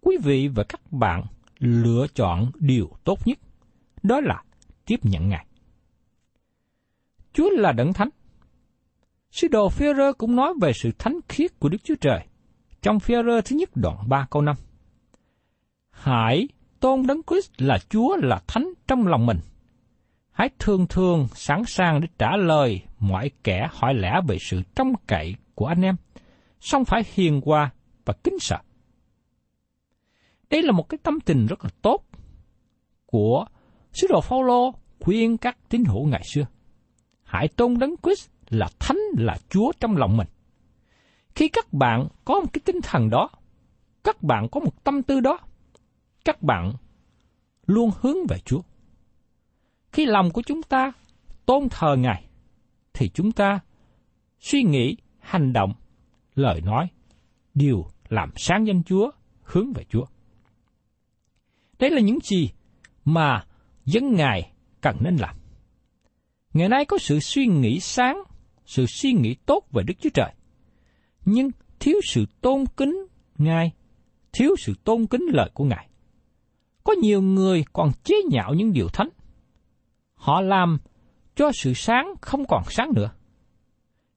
quý 0.00 0.16
vị 0.22 0.48
và 0.48 0.64
các 0.68 0.92
bạn 0.92 1.24
lựa 1.58 2.06
chọn 2.14 2.50
điều 2.54 2.90
tốt 3.04 3.18
nhất, 3.26 3.38
đó 4.02 4.20
là 4.20 4.42
tiếp 4.86 5.00
nhận 5.02 5.28
Ngài. 5.28 5.46
Chúa 7.32 7.50
là 7.50 7.72
đấng 7.72 7.92
thánh. 7.92 8.08
Sứ 9.30 9.48
đồ 9.48 9.68
Phi-rơ 9.68 10.12
cũng 10.12 10.36
nói 10.36 10.54
về 10.60 10.72
sự 10.72 10.90
thánh 10.98 11.20
khiết 11.28 11.60
của 11.60 11.68
Đức 11.68 11.78
Chúa 11.84 11.94
Trời 12.00 12.20
trong 12.82 12.98
Phi-rơ 12.98 13.40
thứ 13.40 13.56
nhất 13.56 13.70
đoạn 13.74 13.96
3 14.08 14.26
câu 14.30 14.42
5. 14.42 14.56
Hãy 15.90 16.48
tôn 16.80 17.06
đấng 17.06 17.20
Christ 17.22 17.50
là 17.58 17.78
Chúa 17.88 18.16
là 18.16 18.40
thánh 18.46 18.68
trong 18.86 19.06
lòng 19.06 19.26
mình. 19.26 19.38
Hãy 20.30 20.50
thường 20.58 20.86
thường 20.86 21.28
sẵn 21.34 21.62
sàng 21.66 22.00
để 22.00 22.08
trả 22.18 22.36
lời 22.36 22.82
mọi 22.98 23.30
kẻ 23.44 23.68
hỏi 23.72 23.94
lẽ 23.94 24.20
về 24.28 24.36
sự 24.40 24.62
trông 24.74 24.92
cậy 25.06 25.34
của 25.54 25.66
anh 25.66 25.82
em, 25.82 25.96
song 26.60 26.84
phải 26.84 27.02
hiền 27.14 27.40
hòa 27.44 27.70
và 28.04 28.14
kính 28.24 28.38
sợ. 28.40 28.58
Đây 30.50 30.62
là 30.62 30.72
một 30.72 30.88
cái 30.88 30.98
tâm 31.02 31.20
tình 31.20 31.46
rất 31.46 31.64
là 31.64 31.70
tốt 31.82 32.04
của 33.06 33.44
sứ 33.92 34.06
đồ 34.10 34.20
Phaolô 34.20 34.74
khuyên 35.00 35.38
các 35.38 35.58
tín 35.68 35.84
hữu 35.84 36.06
ngày 36.06 36.22
xưa. 36.24 36.46
Hãy 37.22 37.48
tôn 37.48 37.78
đấng 37.78 37.94
Christ 38.02 38.30
là 38.50 38.68
thánh 38.78 38.98
là 39.16 39.38
Chúa 39.48 39.72
trong 39.80 39.96
lòng 39.96 40.16
mình. 40.16 40.28
Khi 41.34 41.48
các 41.48 41.72
bạn 41.72 42.08
có 42.24 42.40
một 42.40 42.52
cái 42.52 42.60
tinh 42.64 42.80
thần 42.82 43.10
đó, 43.10 43.30
các 44.04 44.22
bạn 44.22 44.48
có 44.52 44.60
một 44.60 44.84
tâm 44.84 45.02
tư 45.02 45.20
đó, 45.20 45.38
các 46.24 46.42
bạn 46.42 46.72
luôn 47.66 47.90
hướng 48.00 48.16
về 48.28 48.38
Chúa. 48.44 48.60
Khi 49.92 50.06
lòng 50.06 50.30
của 50.30 50.42
chúng 50.46 50.62
ta 50.62 50.92
tôn 51.46 51.68
thờ 51.68 51.96
Ngài, 51.98 52.24
thì 52.92 53.08
chúng 53.08 53.32
ta 53.32 53.60
suy 54.40 54.62
nghĩ, 54.62 54.96
hành 55.18 55.52
động, 55.52 55.72
lời 56.34 56.60
nói, 56.60 56.86
đều 57.54 57.84
làm 58.08 58.30
sáng 58.36 58.66
danh 58.66 58.82
Chúa, 58.82 59.10
hướng 59.42 59.72
về 59.72 59.84
Chúa. 59.88 60.04
Đây 61.78 61.90
là 61.90 62.00
những 62.00 62.18
gì 62.22 62.50
mà 63.04 63.44
dân 63.84 64.14
Ngài 64.14 64.52
cần 64.80 64.96
nên 65.00 65.16
làm. 65.16 65.36
Ngày 66.54 66.68
nay 66.68 66.84
có 66.84 66.98
sự 66.98 67.20
suy 67.20 67.46
nghĩ 67.46 67.80
sáng, 67.80 68.22
sự 68.70 68.86
suy 68.86 69.12
nghĩ 69.12 69.34
tốt 69.34 69.64
về 69.72 69.82
Đức 69.82 69.94
Chúa 70.00 70.10
Trời. 70.14 70.32
Nhưng 71.24 71.50
thiếu 71.80 72.00
sự 72.04 72.26
tôn 72.40 72.64
kính 72.76 73.06
Ngài, 73.38 73.72
thiếu 74.32 74.56
sự 74.58 74.74
tôn 74.84 75.06
kính 75.06 75.22
lời 75.32 75.50
của 75.54 75.64
Ngài. 75.64 75.88
Có 76.84 76.92
nhiều 77.02 77.22
người 77.22 77.64
còn 77.72 77.92
chế 78.04 78.14
nhạo 78.30 78.54
những 78.54 78.72
điều 78.72 78.88
thánh. 78.88 79.08
Họ 80.14 80.40
làm 80.40 80.78
cho 81.36 81.50
sự 81.54 81.72
sáng 81.74 82.14
không 82.20 82.44
còn 82.48 82.62
sáng 82.70 82.92
nữa. 82.94 83.10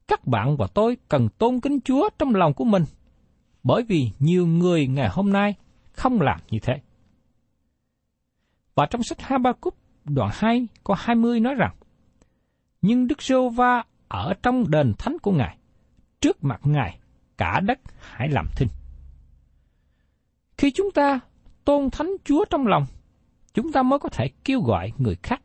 Các 0.08 0.26
bạn 0.26 0.56
và 0.56 0.66
tôi 0.74 0.96
cần 1.08 1.28
tôn 1.38 1.60
kính 1.60 1.80
Chúa 1.84 2.08
trong 2.18 2.34
lòng 2.34 2.54
của 2.54 2.64
mình, 2.64 2.84
bởi 3.62 3.82
vì 3.82 4.10
nhiều 4.18 4.46
người 4.46 4.86
ngày 4.86 5.08
hôm 5.12 5.32
nay 5.32 5.54
không 5.92 6.20
làm 6.20 6.40
như 6.50 6.58
thế. 6.62 6.74
Và 8.74 8.86
trong 8.90 9.02
sách 9.02 9.20
Habakkuk 9.20 9.76
đoạn 10.04 10.30
2 10.32 10.66
có 10.84 10.94
20 10.98 11.40
nói 11.40 11.54
rằng, 11.54 11.74
Nhưng 12.82 13.06
Đức 13.06 13.22
giê 13.22 13.36
va 13.56 13.84
ở 14.08 14.34
trong 14.42 14.70
đền 14.70 14.92
thánh 14.98 15.18
của 15.22 15.32
Ngài, 15.32 15.58
trước 16.20 16.44
mặt 16.44 16.60
Ngài, 16.64 16.98
cả 17.38 17.60
đất 17.60 17.78
hãy 18.00 18.28
làm 18.28 18.46
thinh. 18.56 18.68
Khi 20.58 20.70
chúng 20.70 20.90
ta 20.90 21.20
tôn 21.64 21.90
thánh 21.90 22.10
Chúa 22.24 22.44
trong 22.50 22.66
lòng, 22.66 22.86
chúng 23.54 23.72
ta 23.72 23.82
mới 23.82 23.98
có 23.98 24.08
thể 24.08 24.28
kêu 24.44 24.60
gọi 24.60 24.92
người 24.98 25.16
khác 25.22 25.42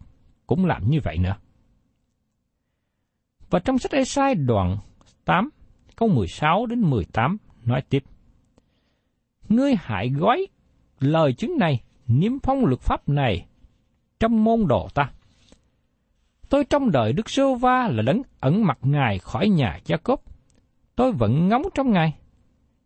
cũng 0.47 0.65
làm 0.65 0.89
như 0.89 0.99
vậy 1.03 1.17
nữa. 1.17 1.35
Và 3.49 3.59
trong 3.59 3.79
sách 3.79 3.91
Esai 3.91 4.35
đoạn 4.35 4.77
8, 5.25 5.49
câu 5.95 6.09
16 6.09 6.65
đến 6.65 6.81
18 6.81 7.37
nói 7.65 7.81
tiếp. 7.89 8.03
Ngươi 9.49 9.75
hãy 9.75 10.09
gói 10.09 10.47
lời 10.99 11.33
chứng 11.33 11.57
này, 11.57 11.81
niêm 12.07 12.39
phong 12.39 12.65
luật 12.65 12.79
pháp 12.79 13.09
này 13.09 13.45
trong 14.19 14.43
môn 14.43 14.67
đồ 14.67 14.87
ta. 14.93 15.11
Tôi 16.49 16.63
trong 16.65 16.91
đợi 16.91 17.13
Đức 17.13 17.29
Sô 17.29 17.55
Va 17.55 17.87
là 17.87 18.01
đấng 18.01 18.21
ẩn 18.39 18.65
mặt 18.65 18.77
Ngài 18.81 19.19
khỏi 19.19 19.49
nhà 19.49 19.79
Gia 19.85 19.97
Cốp. 19.97 20.23
Tôi 20.95 21.11
vẫn 21.11 21.47
ngóng 21.47 21.63
trong 21.75 21.91
Ngài. 21.91 22.13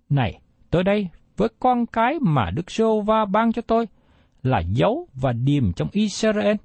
Này, 0.10 0.42
tôi 0.70 0.84
đây 0.84 1.10
với 1.38 1.50
con 1.60 1.86
cái 1.86 2.20
mà 2.22 2.52
Đức 2.52 2.72
Sô 2.72 3.02
Va 3.02 3.26
ban 3.26 3.52
cho 3.52 3.62
tôi 3.62 3.88
là 4.44 4.60
dấu 4.60 5.08
và 5.14 5.34
điềm 5.34 5.74
trong 5.74 5.88
Israel. 5.92 6.56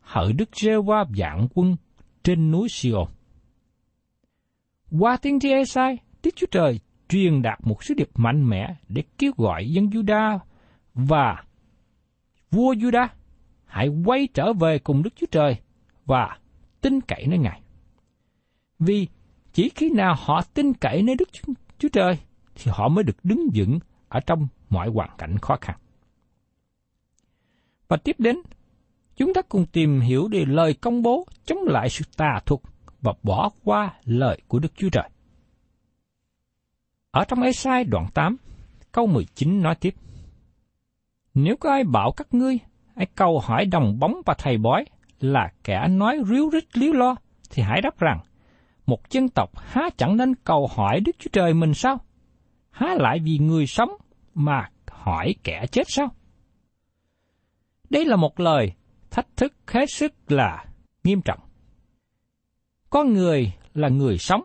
Hỡi 0.00 0.32
Đức 0.32 0.48
Sô 0.52 0.82
Va 0.82 1.04
dạng 1.16 1.48
quân 1.54 1.76
trên 2.22 2.50
núi 2.50 2.68
Siôn. 2.68 3.04
Qua 4.98 5.16
tiên 5.16 5.40
tri 5.40 5.50
Esai, 5.50 5.98
Đức 6.22 6.30
Chúa 6.36 6.46
Trời 6.50 6.80
truyền 7.08 7.42
đạt 7.42 7.58
một 7.62 7.84
sứ 7.84 7.94
điệp 7.94 8.08
mạnh 8.14 8.48
mẽ 8.48 8.74
để 8.88 9.02
kêu 9.18 9.32
gọi 9.36 9.70
dân 9.70 9.86
Juda 9.86 10.38
và 10.94 11.44
vua 12.50 12.74
Juda 12.74 13.08
hãy 13.64 13.88
quay 14.04 14.28
trở 14.34 14.52
về 14.52 14.78
cùng 14.78 15.02
Đức 15.02 15.10
Chúa 15.16 15.26
Trời 15.30 15.56
và 16.06 16.38
tin 16.80 17.00
cậy 17.00 17.26
nơi 17.26 17.38
Ngài. 17.38 17.60
Vì 18.78 19.08
chỉ 19.52 19.70
khi 19.74 19.90
nào 19.90 20.14
họ 20.18 20.42
tin 20.54 20.74
cậy 20.74 21.02
nơi 21.02 21.16
Đức 21.18 21.28
Chúa 21.78 21.88
Trời 21.88 22.18
thì 22.54 22.70
họ 22.74 22.88
mới 22.88 23.04
được 23.04 23.16
đứng 23.22 23.48
vững 23.54 23.78
ở 24.08 24.20
trong 24.20 24.48
mọi 24.70 24.88
hoàn 24.88 25.10
cảnh 25.18 25.38
khó 25.38 25.56
khăn. 25.60 25.76
Và 27.88 27.96
tiếp 27.96 28.16
đến, 28.18 28.36
chúng 29.16 29.34
ta 29.34 29.42
cùng 29.42 29.66
tìm 29.66 30.00
hiểu 30.00 30.28
về 30.32 30.44
lời 30.48 30.74
công 30.74 31.02
bố 31.02 31.26
chống 31.44 31.58
lại 31.66 31.88
sự 31.88 32.04
tà 32.16 32.40
thuật 32.46 32.60
và 33.00 33.12
bỏ 33.22 33.50
qua 33.64 33.94
lời 34.04 34.40
của 34.48 34.58
Đức 34.58 34.72
Chúa 34.76 34.88
Trời. 34.92 35.10
Ở 37.10 37.24
trong 37.28 37.42
Esai 37.42 37.84
đoạn 37.84 38.06
8, 38.14 38.36
câu 38.92 39.06
19 39.06 39.62
nói 39.62 39.74
tiếp. 39.80 39.94
Nếu 41.34 41.56
có 41.56 41.70
ai 41.70 41.84
bảo 41.84 42.12
các 42.16 42.34
ngươi, 42.34 42.58
hãy 42.96 43.06
cầu 43.14 43.38
hỏi 43.38 43.66
đồng 43.66 43.98
bóng 43.98 44.14
và 44.26 44.34
thầy 44.38 44.58
bói 44.58 44.84
là 45.20 45.48
kẻ 45.64 45.88
nói 45.88 46.18
ríu 46.28 46.50
rít 46.50 46.76
líu 46.76 46.92
lo, 46.92 47.16
thì 47.50 47.62
hãy 47.62 47.80
đáp 47.80 47.98
rằng, 47.98 48.20
một 48.86 49.10
dân 49.10 49.28
tộc 49.28 49.50
há 49.56 49.82
chẳng 49.96 50.16
nên 50.16 50.34
cầu 50.34 50.68
hỏi 50.76 51.00
Đức 51.00 51.16
Chúa 51.18 51.30
Trời 51.32 51.54
mình 51.54 51.74
sao? 51.74 52.00
Há 52.70 52.94
lại 52.98 53.18
vì 53.24 53.38
người 53.38 53.66
sống 53.66 53.90
mà 54.34 54.68
hỏi 54.90 55.34
kẻ 55.44 55.66
chết 55.72 55.86
sao? 55.88 56.08
Đây 57.90 58.04
là 58.04 58.16
một 58.16 58.40
lời 58.40 58.72
thách 59.10 59.26
thức 59.36 59.54
hết 59.66 59.86
sức 59.90 60.12
là 60.28 60.64
nghiêm 61.04 61.22
trọng. 61.22 61.40
Con 62.90 63.12
người 63.12 63.52
là 63.74 63.88
người 63.88 64.18
sống, 64.18 64.42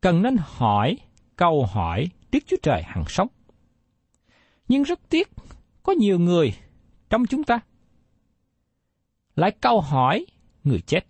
cần 0.00 0.22
nên 0.22 0.36
hỏi, 0.40 0.96
câu 1.36 1.66
hỏi 1.72 2.08
Đức 2.32 2.38
Chúa 2.46 2.56
Trời 2.62 2.82
hằng 2.84 3.04
sống. 3.08 3.28
Nhưng 4.68 4.82
rất 4.82 5.00
tiếc, 5.08 5.28
có 5.82 5.92
nhiều 5.92 6.18
người 6.18 6.54
trong 7.10 7.26
chúng 7.26 7.44
ta 7.44 7.60
lại 9.36 9.50
câu 9.60 9.80
hỏi 9.80 10.26
người 10.64 10.80
chết. 10.80 11.00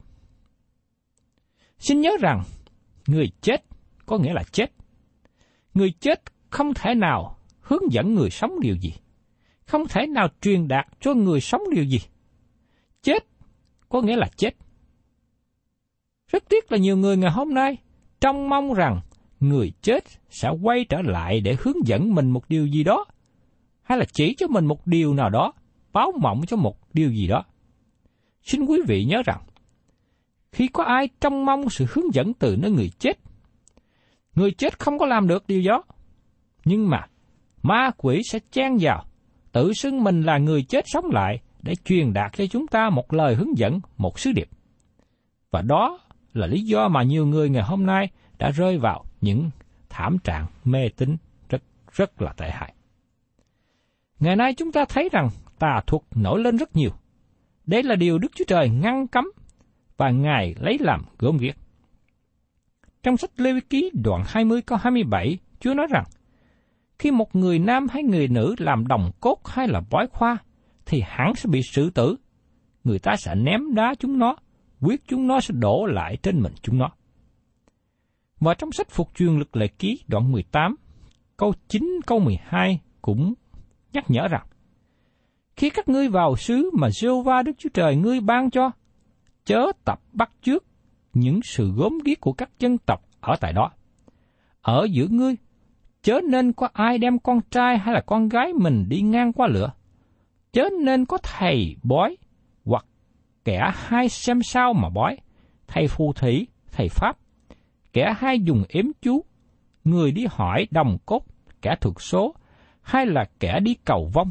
Xin 1.78 2.00
nhớ 2.00 2.10
rằng, 2.20 2.42
người 3.06 3.30
chết 3.40 3.64
có 4.06 4.18
nghĩa 4.18 4.32
là 4.32 4.42
chết. 4.52 4.72
Người 5.74 5.92
chết 6.00 6.22
không 6.50 6.74
thể 6.74 6.94
nào 6.94 7.38
hướng 7.60 7.92
dẫn 7.92 8.14
người 8.14 8.30
sống 8.30 8.60
điều 8.60 8.76
gì, 8.76 8.92
không 9.64 9.88
thể 9.88 10.06
nào 10.06 10.28
truyền 10.40 10.68
đạt 10.68 10.86
cho 11.00 11.14
người 11.14 11.40
sống 11.40 11.62
điều 11.74 11.84
gì. 11.84 11.98
Chết 13.02 13.26
có 13.88 14.02
nghĩa 14.02 14.16
là 14.16 14.28
chết. 14.36 14.50
Rất 16.28 16.44
tiếc 16.48 16.72
là 16.72 16.78
nhiều 16.78 16.96
người 16.96 17.16
ngày 17.16 17.30
hôm 17.30 17.54
nay 17.54 17.76
trông 18.20 18.48
mong 18.48 18.74
rằng 18.74 19.00
người 19.40 19.72
chết 19.82 20.04
sẽ 20.30 20.50
quay 20.62 20.84
trở 20.84 21.02
lại 21.02 21.40
để 21.40 21.56
hướng 21.60 21.86
dẫn 21.86 22.14
mình 22.14 22.30
một 22.30 22.48
điều 22.48 22.66
gì 22.66 22.84
đó, 22.84 23.04
hay 23.82 23.98
là 23.98 24.04
chỉ 24.12 24.34
cho 24.34 24.46
mình 24.46 24.66
một 24.66 24.86
điều 24.86 25.14
nào 25.14 25.30
đó, 25.30 25.52
báo 25.92 26.12
mộng 26.20 26.40
cho 26.46 26.56
một 26.56 26.94
điều 26.94 27.10
gì 27.10 27.26
đó. 27.26 27.44
Xin 28.46 28.64
quý 28.64 28.80
vị 28.86 29.04
nhớ 29.04 29.22
rằng, 29.26 29.40
khi 30.52 30.68
có 30.68 30.84
ai 30.84 31.08
trông 31.20 31.44
mong 31.44 31.70
sự 31.70 31.86
hướng 31.90 32.14
dẫn 32.14 32.34
từ 32.34 32.56
nơi 32.56 32.70
người 32.70 32.90
chết, 32.98 33.18
người 34.34 34.50
chết 34.50 34.78
không 34.78 34.98
có 34.98 35.06
làm 35.06 35.28
được 35.28 35.46
điều 35.46 35.62
đó. 35.66 35.82
Nhưng 36.64 36.90
mà, 36.90 37.06
ma 37.62 37.90
quỷ 37.96 38.22
sẽ 38.30 38.38
chen 38.52 38.76
vào, 38.80 39.04
tự 39.52 39.72
xưng 39.72 40.04
mình 40.04 40.22
là 40.22 40.38
người 40.38 40.62
chết 40.62 40.84
sống 40.86 41.10
lại 41.10 41.40
để 41.62 41.74
truyền 41.84 42.12
đạt 42.12 42.32
cho 42.36 42.46
chúng 42.46 42.66
ta 42.66 42.90
một 42.90 43.12
lời 43.12 43.34
hướng 43.34 43.58
dẫn, 43.58 43.80
một 43.96 44.18
sứ 44.18 44.32
điệp. 44.32 44.48
Và 45.50 45.62
đó 45.62 45.98
là 46.34 46.46
lý 46.46 46.60
do 46.60 46.88
mà 46.88 47.02
nhiều 47.02 47.26
người 47.26 47.48
ngày 47.48 47.62
hôm 47.62 47.86
nay 47.86 48.10
đã 48.38 48.50
rơi 48.50 48.78
vào 48.78 49.04
những 49.20 49.50
thảm 49.88 50.18
trạng 50.24 50.46
mê 50.64 50.88
tín 50.96 51.16
rất 51.48 51.62
rất 51.92 52.22
là 52.22 52.32
tệ 52.32 52.50
hại. 52.50 52.74
Ngày 54.20 54.36
nay 54.36 54.54
chúng 54.54 54.72
ta 54.72 54.84
thấy 54.88 55.08
rằng 55.12 55.28
tà 55.58 55.80
thuật 55.86 56.02
nổi 56.14 56.40
lên 56.40 56.56
rất 56.56 56.76
nhiều. 56.76 56.90
Đây 57.66 57.82
là 57.82 57.96
điều 57.96 58.18
Đức 58.18 58.28
Chúa 58.34 58.44
Trời 58.44 58.68
ngăn 58.68 59.06
cấm 59.08 59.24
và 59.96 60.10
Ngài 60.10 60.54
lấy 60.60 60.78
làm 60.80 61.04
gớm 61.18 61.36
ghiếc. 61.36 61.54
Trong 63.02 63.16
sách 63.16 63.30
Lê 63.36 63.50
Ký 63.70 63.90
đoạn 64.04 64.22
20 64.26 64.62
câu 64.62 64.78
27, 64.82 65.38
Chúa 65.60 65.74
nói 65.74 65.86
rằng, 65.90 66.04
khi 66.98 67.10
một 67.10 67.36
người 67.36 67.58
nam 67.58 67.86
hay 67.90 68.02
người 68.02 68.28
nữ 68.28 68.54
làm 68.58 68.86
đồng 68.86 69.10
cốt 69.20 69.46
hay 69.46 69.68
là 69.68 69.80
bói 69.90 70.06
khoa, 70.06 70.38
thì 70.86 71.02
hẳn 71.06 71.34
sẽ 71.34 71.48
bị 71.52 71.60
xử 71.62 71.90
tử. 71.90 72.16
Người 72.84 72.98
ta 72.98 73.16
sẽ 73.16 73.34
ném 73.34 73.74
đá 73.74 73.94
chúng 73.98 74.18
nó, 74.18 74.36
quyết 74.80 75.02
chúng 75.08 75.26
nó 75.26 75.40
sẽ 75.40 75.54
đổ 75.58 75.86
lại 75.86 76.16
trên 76.22 76.40
mình 76.40 76.52
chúng 76.62 76.78
nó. 76.78 76.90
Và 78.40 78.54
trong 78.54 78.72
sách 78.72 78.90
Phục 78.90 79.10
truyền 79.14 79.38
lực 79.38 79.56
lệ 79.56 79.68
ký 79.68 80.00
đoạn 80.08 80.32
18, 80.32 80.76
câu 81.36 81.52
9 81.68 82.00
câu 82.06 82.20
12 82.20 82.80
cũng 83.02 83.34
nhắc 83.92 84.04
nhở 84.10 84.28
rằng, 84.28 84.45
khi 85.56 85.70
các 85.70 85.88
ngươi 85.88 86.08
vào 86.08 86.36
xứ 86.36 86.70
mà 86.74 86.90
giê 86.90 87.08
va 87.24 87.42
Đức 87.42 87.52
Chúa 87.58 87.68
Trời 87.74 87.96
ngươi 87.96 88.20
ban 88.20 88.50
cho, 88.50 88.70
chớ 89.44 89.72
tập 89.84 90.00
bắt 90.12 90.30
trước 90.42 90.64
những 91.14 91.40
sự 91.42 91.72
gốm 91.76 91.98
ghiếc 92.04 92.20
của 92.20 92.32
các 92.32 92.50
dân 92.58 92.78
tộc 92.78 93.02
ở 93.20 93.36
tại 93.40 93.52
đó. 93.52 93.70
Ở 94.62 94.86
giữa 94.90 95.06
ngươi, 95.10 95.36
chớ 96.02 96.20
nên 96.30 96.52
có 96.52 96.68
ai 96.72 96.98
đem 96.98 97.18
con 97.18 97.40
trai 97.50 97.78
hay 97.78 97.94
là 97.94 98.00
con 98.06 98.28
gái 98.28 98.52
mình 98.52 98.84
đi 98.88 99.00
ngang 99.00 99.32
qua 99.32 99.46
lửa. 99.46 99.72
Chớ 100.52 100.68
nên 100.84 101.04
có 101.04 101.18
thầy 101.22 101.76
bói 101.82 102.16
hoặc 102.64 102.86
kẻ 103.44 103.70
hai 103.74 104.08
xem 104.08 104.42
sao 104.42 104.72
mà 104.72 104.88
bói, 104.88 105.16
thầy 105.66 105.88
phù 105.88 106.12
thủy, 106.12 106.46
thầy 106.72 106.88
pháp, 106.88 107.16
kẻ 107.92 108.14
hai 108.18 108.40
dùng 108.40 108.64
ếm 108.68 108.86
chú, 109.02 109.24
người 109.84 110.12
đi 110.12 110.26
hỏi 110.30 110.66
đồng 110.70 110.98
cốt, 111.06 111.24
kẻ 111.62 111.76
thuộc 111.80 112.02
số, 112.02 112.34
hay 112.82 113.06
là 113.06 113.24
kẻ 113.40 113.60
đi 113.60 113.74
cầu 113.84 114.10
vong. 114.14 114.30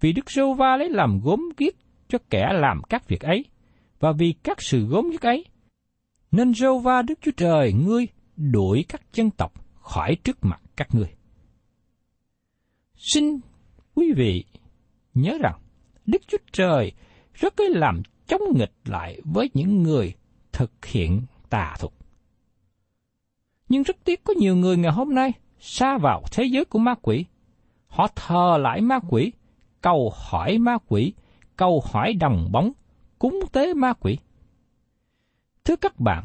Vì 0.00 0.12
Đức 0.12 0.30
Sô 0.30 0.54
Va 0.54 0.76
lấy 0.76 0.90
làm 0.90 1.20
gốm 1.20 1.48
ghiếc 1.56 1.74
cho 2.08 2.18
kẻ 2.30 2.48
làm 2.52 2.82
các 2.88 3.08
việc 3.08 3.20
ấy, 3.20 3.44
và 4.00 4.12
vì 4.12 4.34
các 4.42 4.62
sự 4.62 4.86
gốm 4.86 5.10
ghiếc 5.10 5.22
ấy, 5.22 5.44
nên 6.30 6.54
Sô 6.54 6.78
Va 6.78 7.02
Đức 7.02 7.18
Chúa 7.22 7.30
Trời 7.36 7.72
ngươi 7.72 8.06
đuổi 8.36 8.84
các 8.88 9.02
dân 9.12 9.30
tộc 9.30 9.52
khỏi 9.80 10.16
trước 10.24 10.38
mặt 10.40 10.60
các 10.76 10.94
ngươi. 10.94 11.08
Xin 12.94 13.40
quý 13.94 14.12
vị 14.16 14.44
nhớ 15.14 15.38
rằng 15.40 15.60
Đức 16.06 16.22
Chúa 16.28 16.38
Trời 16.52 16.92
rất 17.34 17.56
cái 17.56 17.66
làm 17.70 18.02
chống 18.26 18.42
nghịch 18.54 18.72
lại 18.84 19.20
với 19.24 19.50
những 19.54 19.82
người 19.82 20.14
thực 20.52 20.86
hiện 20.86 21.22
tà 21.50 21.76
thuật. 21.78 21.92
Nhưng 23.68 23.82
rất 23.82 23.96
tiếc 24.04 24.24
có 24.24 24.34
nhiều 24.36 24.56
người 24.56 24.76
ngày 24.76 24.92
hôm 24.92 25.14
nay 25.14 25.32
xa 25.58 25.98
vào 25.98 26.22
thế 26.32 26.44
giới 26.44 26.64
của 26.64 26.78
ma 26.78 26.94
quỷ. 27.02 27.24
Họ 27.86 28.08
thờ 28.16 28.58
lại 28.60 28.80
ma 28.80 28.98
quỷ, 29.08 29.32
cầu 29.80 30.12
hỏi 30.14 30.58
ma 30.58 30.78
quỷ, 30.88 31.12
cầu 31.56 31.82
hỏi 31.90 32.12
đồng 32.12 32.48
bóng, 32.52 32.72
cúng 33.18 33.40
tế 33.52 33.74
ma 33.74 33.92
quỷ. 33.92 34.18
Thưa 35.64 35.76
các 35.76 36.00
bạn, 36.00 36.24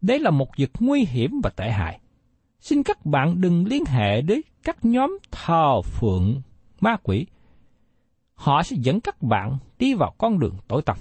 đây 0.00 0.18
là 0.18 0.30
một 0.30 0.56
việc 0.56 0.70
nguy 0.80 1.04
hiểm 1.04 1.40
và 1.42 1.50
tệ 1.50 1.70
hại. 1.70 2.00
Xin 2.60 2.82
các 2.82 3.06
bạn 3.06 3.40
đừng 3.40 3.66
liên 3.66 3.84
hệ 3.84 4.22
với 4.22 4.44
các 4.62 4.84
nhóm 4.84 5.18
thờ 5.30 5.82
phượng 5.82 6.42
ma 6.80 6.96
quỷ. 7.02 7.26
Họ 8.34 8.62
sẽ 8.62 8.76
dẫn 8.80 9.00
các 9.00 9.22
bạn 9.22 9.58
đi 9.78 9.94
vào 9.94 10.14
con 10.18 10.38
đường 10.38 10.56
tối 10.68 10.82
tăm. 10.82 10.96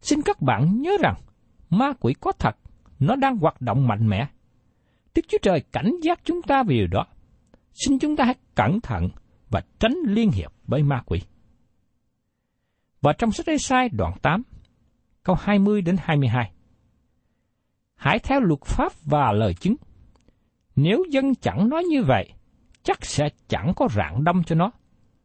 Xin 0.00 0.22
các 0.22 0.42
bạn 0.42 0.82
nhớ 0.82 0.96
rằng, 1.00 1.14
ma 1.70 1.92
quỷ 2.00 2.14
có 2.20 2.32
thật, 2.32 2.56
nó 2.98 3.16
đang 3.16 3.36
hoạt 3.36 3.60
động 3.60 3.88
mạnh 3.88 4.08
mẽ. 4.08 4.28
Đức 5.14 5.22
Chúa 5.28 5.38
Trời 5.42 5.60
cảnh 5.72 5.92
giác 6.02 6.20
chúng 6.24 6.42
ta 6.42 6.62
về 6.62 6.76
điều 6.76 6.86
đó. 6.86 7.06
Xin 7.72 7.98
chúng 7.98 8.16
ta 8.16 8.24
hãy 8.24 8.34
cẩn 8.54 8.80
thận 8.80 9.08
và 9.50 9.62
tránh 9.78 9.94
liên 10.06 10.30
hiệp 10.30 10.52
với 10.66 10.82
ma 10.82 11.02
quỷ. 11.06 11.20
Và 13.00 13.12
trong 13.12 13.32
sách 13.32 13.46
Ê-sai 13.46 13.88
đoạn 13.88 14.12
8, 14.22 14.42
câu 15.22 15.36
20 15.40 15.82
đến 15.82 15.96
22. 15.98 16.52
Hãy 17.94 18.18
theo 18.18 18.40
luật 18.40 18.60
pháp 18.64 18.92
và 19.04 19.32
lời 19.32 19.54
chứng. 19.54 19.76
Nếu 20.76 21.04
dân 21.10 21.34
chẳng 21.34 21.68
nói 21.68 21.84
như 21.84 22.02
vậy, 22.02 22.32
chắc 22.82 23.06
sẽ 23.06 23.28
chẳng 23.48 23.72
có 23.76 23.88
rạng 23.96 24.24
đâm 24.24 24.44
cho 24.44 24.54
nó. 24.54 24.70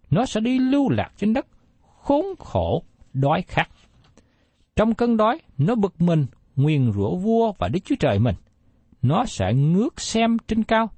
Nó 0.09 0.25
sẽ 0.25 0.39
đi 0.39 0.59
lưu 0.59 0.89
lạc 0.89 1.11
trên 1.17 1.33
đất, 1.33 1.47
khốn 1.81 2.25
khổ, 2.39 2.83
đói 3.13 3.41
khát. 3.41 3.69
Trong 4.75 4.93
cơn 4.93 5.17
đói, 5.17 5.41
nó 5.57 5.75
bực 5.75 6.01
mình, 6.01 6.25
nguyền 6.55 6.91
rủa 6.91 7.15
vua 7.15 7.51
và 7.57 7.67
Đức 7.67 7.79
Chúa 7.85 7.95
Trời 7.99 8.19
mình. 8.19 8.35
Nó 9.01 9.25
sẽ 9.25 9.53
ngước 9.53 10.01
xem 10.01 10.37
trên 10.47 10.63
cao, 10.63 10.89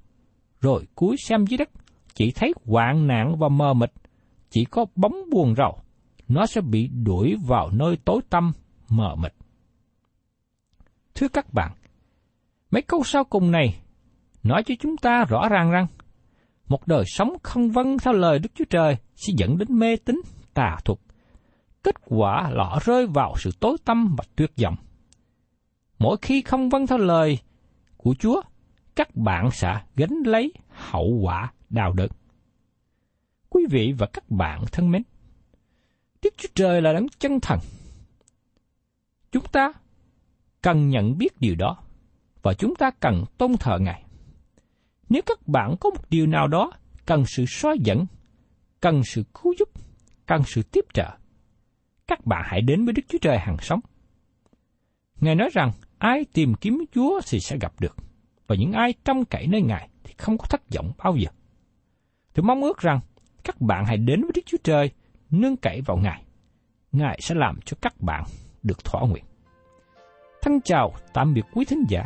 rồi 0.62 0.88
cúi 0.96 1.16
xem 1.18 1.46
dưới 1.46 1.58
đất, 1.58 1.70
chỉ 2.16 2.32
thấy 2.32 2.54
hoạn 2.66 3.08
nạn 3.08 3.36
và 3.40 3.50
mờ 3.50 3.74
mịt, 3.74 3.92
chỉ 4.50 4.66
có 4.66 4.86
bóng 4.96 5.16
buồn 5.32 5.56
rầu. 5.56 5.80
Nó 6.28 6.46
sẽ 6.46 6.62
bị 6.62 6.88
đuổi 6.88 7.36
vào 7.48 7.70
nơi 7.72 7.98
tối 8.06 8.22
tăm, 8.30 8.52
mờ 8.90 9.16
mịt. 9.16 9.34
Thưa 11.16 11.28
các 11.28 11.54
bạn, 11.54 11.72
mấy 12.72 12.82
câu 12.82 13.04
sau 13.04 13.24
cùng 13.24 13.52
này 13.52 13.80
nói 14.44 14.64
cho 14.64 14.76
chúng 14.80 14.98
ta 14.98 15.26
rõ 15.30 15.50
ràng 15.50 15.72
rằng 15.72 15.88
một 16.68 16.88
đời 16.88 17.04
sống 17.08 17.38
không 17.44 17.70
vâng 17.70 17.98
theo 17.98 18.14
lời 18.14 18.40
Đức 18.40 18.50
Chúa 18.56 18.66
Trời 18.70 18.98
sẽ 19.16 19.34
dẫn 19.38 19.58
đến 19.58 19.68
mê 19.80 19.96
tín, 19.96 20.16
tà 20.54 20.78
thuật. 20.86 21.00
Kết 21.84 21.96
quả 22.06 22.50
là 22.52 22.64
họ 22.64 22.80
rơi 22.86 23.08
vào 23.08 23.34
sự 23.38 23.50
tối 23.60 23.78
tăm 23.86 24.16
và 24.18 24.24
tuyệt 24.36 24.52
vọng. 24.62 24.76
Mỗi 26.00 26.18
khi 26.22 26.42
không 26.42 26.70
vâng 26.70 26.88
theo 26.88 26.98
lời 26.98 27.40
của 27.98 28.16
Chúa, 28.20 28.42
các 28.96 29.16
bạn 29.16 29.52
sẽ 29.52 29.82
gánh 29.96 30.24
lấy 30.26 30.54
hậu 30.70 31.20
quả 31.24 31.52
đau 31.76 31.94
đớn. 31.94 32.10
Quý 33.50 33.66
vị 33.70 33.94
và 33.98 34.08
các 34.14 34.30
bạn 34.30 34.64
thân 34.72 34.92
mến, 34.92 35.04
Đức 36.22 36.34
Chúa 36.38 36.50
Trời 36.56 36.82
là 36.82 36.94
đấng 36.94 37.08
chân 37.20 37.40
thần. 37.40 37.60
Chúng 39.32 39.44
ta 39.52 39.74
cần 40.62 40.90
nhận 40.90 41.18
biết 41.18 41.40
điều 41.40 41.56
đó 41.56 41.78
và 42.42 42.54
chúng 42.54 42.76
ta 42.76 42.92
cần 43.00 43.26
tôn 43.38 43.58
thờ 43.60 43.78
Ngài. 43.82 44.04
Nếu 45.10 45.22
các 45.26 45.48
bạn 45.48 45.76
có 45.80 45.90
một 45.90 46.10
điều 46.10 46.28
nào 46.28 46.48
đó 46.48 46.72
cần 47.06 47.24
sự 47.26 47.46
soi 47.48 47.78
dẫn, 47.80 48.06
cần 48.82 49.02
sự 49.04 49.24
cứu 49.34 49.54
giúp, 49.60 49.70
cần 50.26 50.42
sự 50.46 50.64
tiếp 50.64 50.86
trợ, 50.94 51.10
các 52.08 52.26
bạn 52.26 52.44
hãy 52.46 52.62
đến 52.62 52.86
với 52.86 52.94
Đức 52.94 53.04
Chúa 53.08 53.18
Trời 53.22 53.40
hàng 53.40 53.58
sống. 53.62 53.80
Ngài 55.20 55.36
nói 55.36 55.50
rằng 55.54 55.72
ai 55.98 56.26
tìm 56.34 56.54
kiếm 56.62 56.86
Chúa 56.94 57.22
thì 57.30 57.40
sẽ 57.40 57.58
gặp 57.58 57.74
được, 57.80 57.96
và 58.48 58.56
những 58.56 58.72
ai 58.72 58.94
trông 59.06 59.26
cậy 59.26 59.48
nơi 59.48 59.62
Ngài 59.62 59.90
thì 60.04 60.14
không 60.18 60.38
có 60.38 60.46
thất 60.50 60.62
vọng 60.76 60.92
bao 60.98 61.16
giờ. 61.16 61.30
Tôi 62.36 62.44
mong 62.44 62.62
ước 62.62 62.78
rằng 62.78 63.00
các 63.44 63.62
bạn 63.62 63.86
hãy 63.86 63.98
đến 63.98 64.22
với 64.22 64.32
Đức 64.36 64.42
Chúa 64.46 64.58
Trời, 64.64 64.92
nương 65.32 65.58
cậy 65.58 65.82
vào 65.86 65.98
Ngài. 65.98 66.24
Ngài 66.92 67.20
sẽ 67.22 67.36
làm 67.36 67.60
cho 67.66 67.78
các 67.82 68.02
bạn 68.02 68.24
được 68.64 68.86
thỏa 68.86 69.02
nguyện. 69.02 69.24
Thân 70.42 70.62
chào, 70.62 70.94
tạm 71.14 71.34
biệt 71.34 71.46
quý 71.54 71.66
thính 71.66 71.84
giả, 71.90 72.04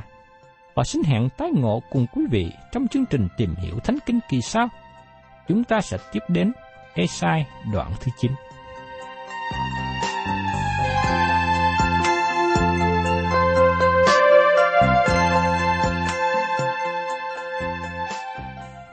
và 0.76 0.84
xin 0.84 1.04
hẹn 1.04 1.30
tái 1.38 1.52
ngộ 1.54 1.82
cùng 1.89 2.06
quý 2.13 2.22
vị 2.32 2.52
trong 2.72 2.88
chương 2.88 3.06
trình 3.06 3.28
tìm 3.38 3.56
hiểu 3.56 3.80
Thánh 3.80 3.98
Kinh 4.06 4.20
kỳ 4.30 4.42
sau. 4.42 4.68
Chúng 5.48 5.63
ta 5.63 5.82
sẽ 5.82 5.98
tiếp 6.12 6.24
đến 6.28 6.52
Esai 6.94 7.46
đoạn 7.74 7.92
thứ 8.00 8.12
9. 8.18 8.32